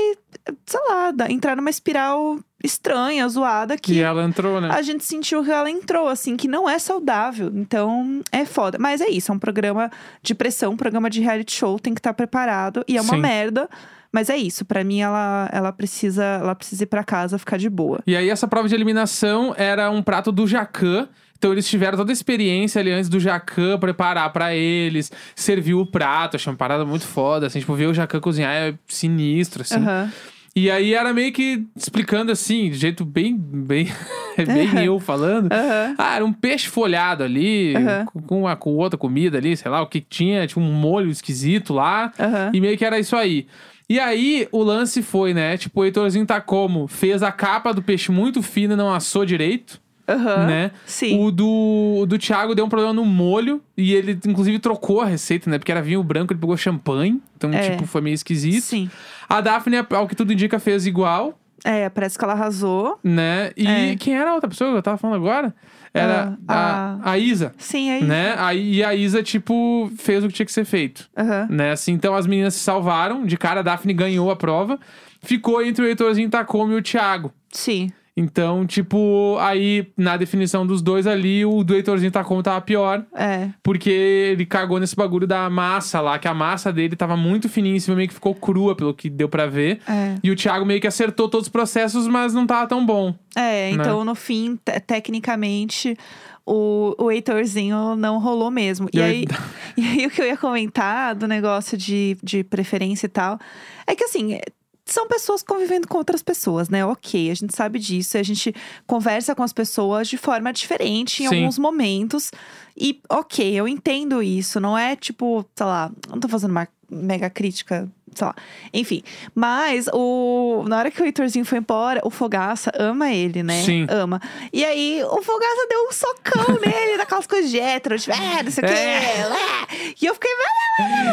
[0.65, 4.69] sei lá, entrar numa espiral estranha, zoada, que E ela entrou, né?
[4.71, 7.51] a gente sentiu que ela entrou, assim, que não é saudável.
[7.53, 8.77] Então, é foda.
[8.79, 9.91] Mas é isso, é um programa
[10.23, 12.83] de pressão, um programa de reality show, tem que estar preparado.
[12.87, 13.21] E é uma Sim.
[13.21, 13.69] merda.
[14.11, 17.69] Mas é isso, pra mim ela, ela precisa ela precisa ir pra casa ficar de
[17.69, 17.99] boa.
[18.07, 21.07] E aí, essa prova de eliminação era um prato do Jacan.
[21.37, 25.85] Então, eles tiveram toda a experiência ali antes do Jacan preparar pra eles, servir o
[25.85, 26.35] prato.
[26.35, 27.59] Achei uma parada muito foda, assim.
[27.59, 29.75] Tipo, ver o Jacan cozinhar é sinistro, assim.
[29.75, 30.11] Aham.
[30.59, 33.87] E aí, era meio que explicando, assim, de jeito bem, bem,
[34.35, 35.51] bem eu falando.
[35.51, 35.93] Aham.
[35.99, 38.05] Ah, era um peixe folhado ali, Aham.
[38.25, 40.47] com, uma, com outra comida ali, sei lá, o que tinha.
[40.47, 42.11] Tinha um molho esquisito lá.
[42.51, 43.45] E meio que era isso aí.
[43.87, 45.57] E aí, o lance foi, né?
[45.57, 46.87] Tipo, o Heitorzinho tá como?
[46.87, 49.79] Fez a capa do peixe muito fina, não assou direito,
[50.09, 50.47] Aham.
[50.47, 50.71] né?
[50.87, 51.19] Sim.
[51.23, 53.61] O do, o do Thiago deu um problema no molho.
[53.77, 55.59] E ele, inclusive, trocou a receita, né?
[55.59, 57.21] Porque era vinho branco, ele pegou champanhe.
[57.37, 57.69] Então, É.
[57.69, 58.63] tipo, foi meio esquisito.
[58.63, 58.89] Sim.
[59.29, 62.99] A Daphne, ao que tudo indica, fez igual, É, parece que ela arrasou.
[63.03, 63.51] né?
[63.57, 63.95] E É.
[63.95, 65.53] quem era a outra pessoa que eu tava falando agora?
[65.93, 68.03] Era Ah, a, a Isa, Sim, aí.
[68.03, 68.35] né?
[68.37, 71.09] Aí, e a Isa, tipo, fez o que tinha que ser feito.
[71.17, 71.47] Aham.
[71.49, 71.71] né?
[71.71, 73.25] Assim, então as meninas se salvaram.
[73.25, 74.79] De cara, a Daphne ganhou a prova.
[75.23, 77.33] Ficou entre o Heitorzinho Takome e o Thiago.
[77.51, 77.91] Sim.
[78.19, 83.05] Então, tipo, aí na definição dos dois ali, o do Heitorzinho Takome tava pior.
[83.15, 83.49] É.
[83.61, 87.95] Porque ele cagou nesse bagulho da massa lá, que a massa dele tava muito finíssima,
[87.95, 89.79] meio que ficou crua, pelo que deu pra ver.
[89.87, 90.15] É.
[90.23, 93.13] E o Thiago meio que acertou todos os processos, mas não tava tão bom.
[93.35, 95.95] É, então no fim, te- tecnicamente,
[96.43, 98.89] o, o Heitorzinho não rolou mesmo.
[98.93, 99.27] E E aí, aí-
[99.77, 103.37] e aí o que eu ia comentar do negócio de, de preferência e tal,
[103.85, 104.39] é que assim.
[104.87, 106.85] São pessoas convivendo com outras pessoas, né?
[106.85, 108.17] Ok, a gente sabe disso.
[108.17, 111.35] A gente conversa com as pessoas de forma diferente em Sim.
[111.35, 112.31] alguns momentos.
[112.75, 114.59] E, ok, eu entendo isso.
[114.59, 118.35] Não é tipo, sei lá, não tô fazendo uma mega crítica, sei lá.
[118.73, 119.03] Enfim,
[119.35, 123.61] mas o, na hora que o Heitorzinho foi embora, o Fogaça ama ele, né?
[123.63, 123.85] Sim.
[123.89, 124.21] Ama.
[124.53, 128.51] E aí, o Fogaça deu um socão nele, daquelas coisas de hétero, tipo, é, não
[128.51, 128.73] sei o quê.
[128.73, 128.77] É.
[128.77, 129.93] é.
[130.01, 130.31] E eu fiquei,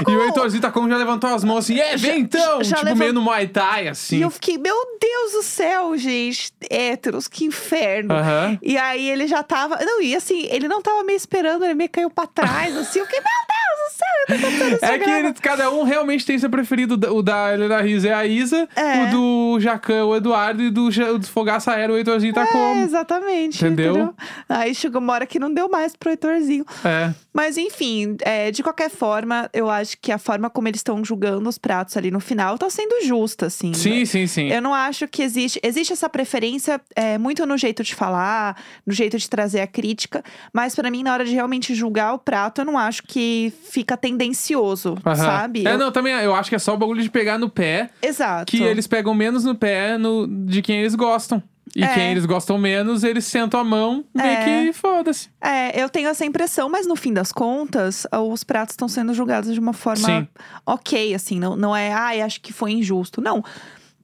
[0.09, 2.63] E o Heitorzinho Takome já levantou as mãos assim, é, vem então!
[2.63, 4.19] já tipo, levant- meio no Muay Thai, assim.
[4.19, 8.15] e eu fiquei, meu Deus do céu, gente, héteros, que inferno.
[8.15, 8.59] Aham.
[8.63, 9.77] E aí ele já tava.
[9.85, 13.01] Não, e assim, ele não tava me esperando, ele meio caiu pra trás, assim.
[13.01, 16.39] Eu fiquei, meu Deus do céu, eu tô É que eles, cada um realmente tem
[16.39, 16.95] seu preferido.
[17.15, 19.05] O da Helena Riz é a Isa, É.
[19.05, 22.47] o do Jacan é o Eduardo e do, do Fogaça era o Heitorzinho tá É,
[22.47, 22.83] como.
[22.83, 23.59] exatamente.
[23.65, 24.15] Entendeu?
[24.49, 26.65] Aí chegou uma hora que não deu mais pro Heitorzinho.
[26.85, 27.13] É.
[27.33, 31.49] Mas enfim, é, de qualquer forma, eu acho que a forma como eles estão julgando
[31.49, 33.73] os pratos ali no final tá sendo justa, assim.
[33.75, 34.51] Sim, sim, sim.
[34.53, 35.59] Eu não acho que existe.
[35.63, 38.57] Existe essa preferência é, muito no jeito de falar,
[38.87, 40.23] no jeito de trazer a crítica,
[40.53, 43.97] mas pra mim, na hora de realmente julgar o prato, eu não acho que fica
[43.97, 45.17] tendencioso, Aham.
[45.17, 45.67] sabe?
[45.67, 47.91] É, Eu- não, também eu acho que é só o bagulho de pegar no pé,
[48.01, 48.47] Exato.
[48.51, 51.43] que eles pegam menos no pé no, de quem eles gostam.
[51.75, 51.89] E É.
[51.93, 54.45] quem eles gostam menos, eles sentam a mão, meio É.
[54.67, 55.29] que foda-se.
[55.41, 59.53] É, eu tenho essa impressão, mas no fim das contas, os pratos estão sendo julgados
[59.53, 60.29] de uma forma Sim.
[60.65, 63.21] ok, assim, não, não é, ai, acho que foi injusto.
[63.21, 63.43] Não.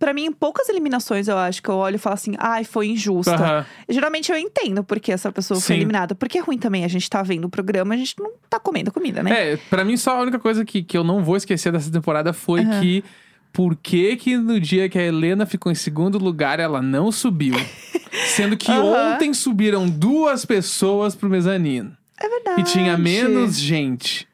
[0.00, 3.34] Pra mim, poucas eliminações eu acho que eu olho e falo assim, ai, foi injusta.
[3.34, 3.66] Aham.
[3.88, 5.66] Geralmente eu entendo porque essa pessoa Sim.
[5.66, 6.14] foi eliminada.
[6.14, 8.90] Porque é ruim também, a gente tá vendo o programa, a gente não tá comendo
[8.90, 9.52] comida, né?
[9.52, 12.32] É, pra mim só a única coisa que, que eu não vou esquecer dessa temporada
[12.32, 12.80] foi Aham.
[12.80, 13.04] que
[13.52, 17.54] por que que no dia que a Helena ficou em segundo lugar ela não subiu?
[18.34, 19.14] Sendo que Aham.
[19.14, 21.94] ontem subiram duas pessoas pro mezanino.
[22.18, 22.60] É verdade.
[22.60, 24.26] E tinha menos gente.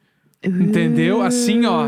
[0.46, 1.22] Entendeu?
[1.22, 1.86] Assim, ó.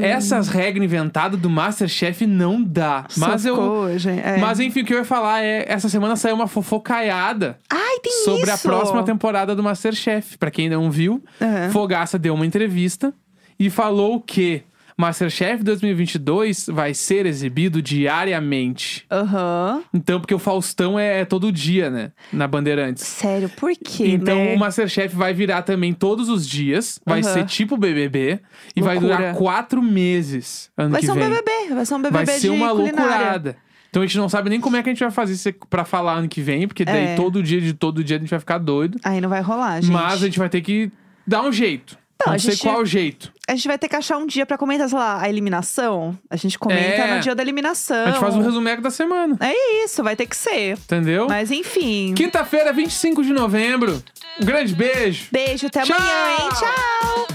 [0.00, 3.06] Essas regras inventadas do Masterchef não dá.
[3.16, 3.98] Mas eu.
[3.98, 4.20] Gente.
[4.20, 4.38] É.
[4.38, 8.24] Mas enfim, o que eu ia falar é: essa semana saiu uma fofocaiada Ai, tem
[8.24, 8.62] sobre a isso!
[8.68, 10.38] próxima temporada do Masterchef.
[10.38, 11.70] Pra quem não viu, Aham.
[11.70, 13.12] Fogaça deu uma entrevista
[13.58, 14.62] e falou que
[15.02, 19.04] Masterchef 2022 vai ser exibido diariamente.
[19.10, 19.82] Aham.
[19.92, 22.12] Então, porque o Faustão é, é todo dia, né?
[22.32, 23.04] Na Bandeirantes.
[23.04, 24.54] Sério, por quê, Então né?
[24.54, 27.00] o Masterchef vai virar também todos os dias.
[27.04, 27.32] Vai Aham.
[27.34, 28.40] ser tipo BBB.
[28.76, 29.16] E vai Loucura.
[29.16, 31.28] durar quatro meses ano Vai que ser um vem.
[31.28, 33.02] BBB, vai ser um BBB vai ser uma culinária.
[33.02, 33.56] loucurada.
[33.90, 35.84] Então a gente não sabe nem como é que a gente vai fazer isso pra
[35.84, 36.66] falar ano que vem.
[36.66, 37.14] Porque daí É.
[37.16, 38.98] todo dia de todo dia a gente vai ficar doido.
[39.04, 39.92] Aí não vai rolar, gente.
[39.92, 40.90] Mas a gente vai ter que
[41.26, 41.98] dar um jeito.
[42.24, 43.32] Não, Não, a sei gente- qual jeito.
[43.48, 46.16] A gente vai ter que achar um dia pra comentar, sei lá, a eliminação.
[46.30, 47.14] A gente comenta É.
[47.16, 48.04] no dia da eliminação.
[48.06, 49.36] A gente faz um resumeco da semana.
[49.40, 50.74] É isso, vai ter que ser.
[50.78, 51.26] Entendeu?
[51.28, 52.14] Mas enfim.
[52.14, 54.02] Quinta-feira, 25 de novembro.
[54.40, 55.26] Um grande beijo.
[55.32, 55.96] Beijo, até Tchau!
[55.96, 56.48] amanhã, hein?
[56.58, 57.26] Tchau!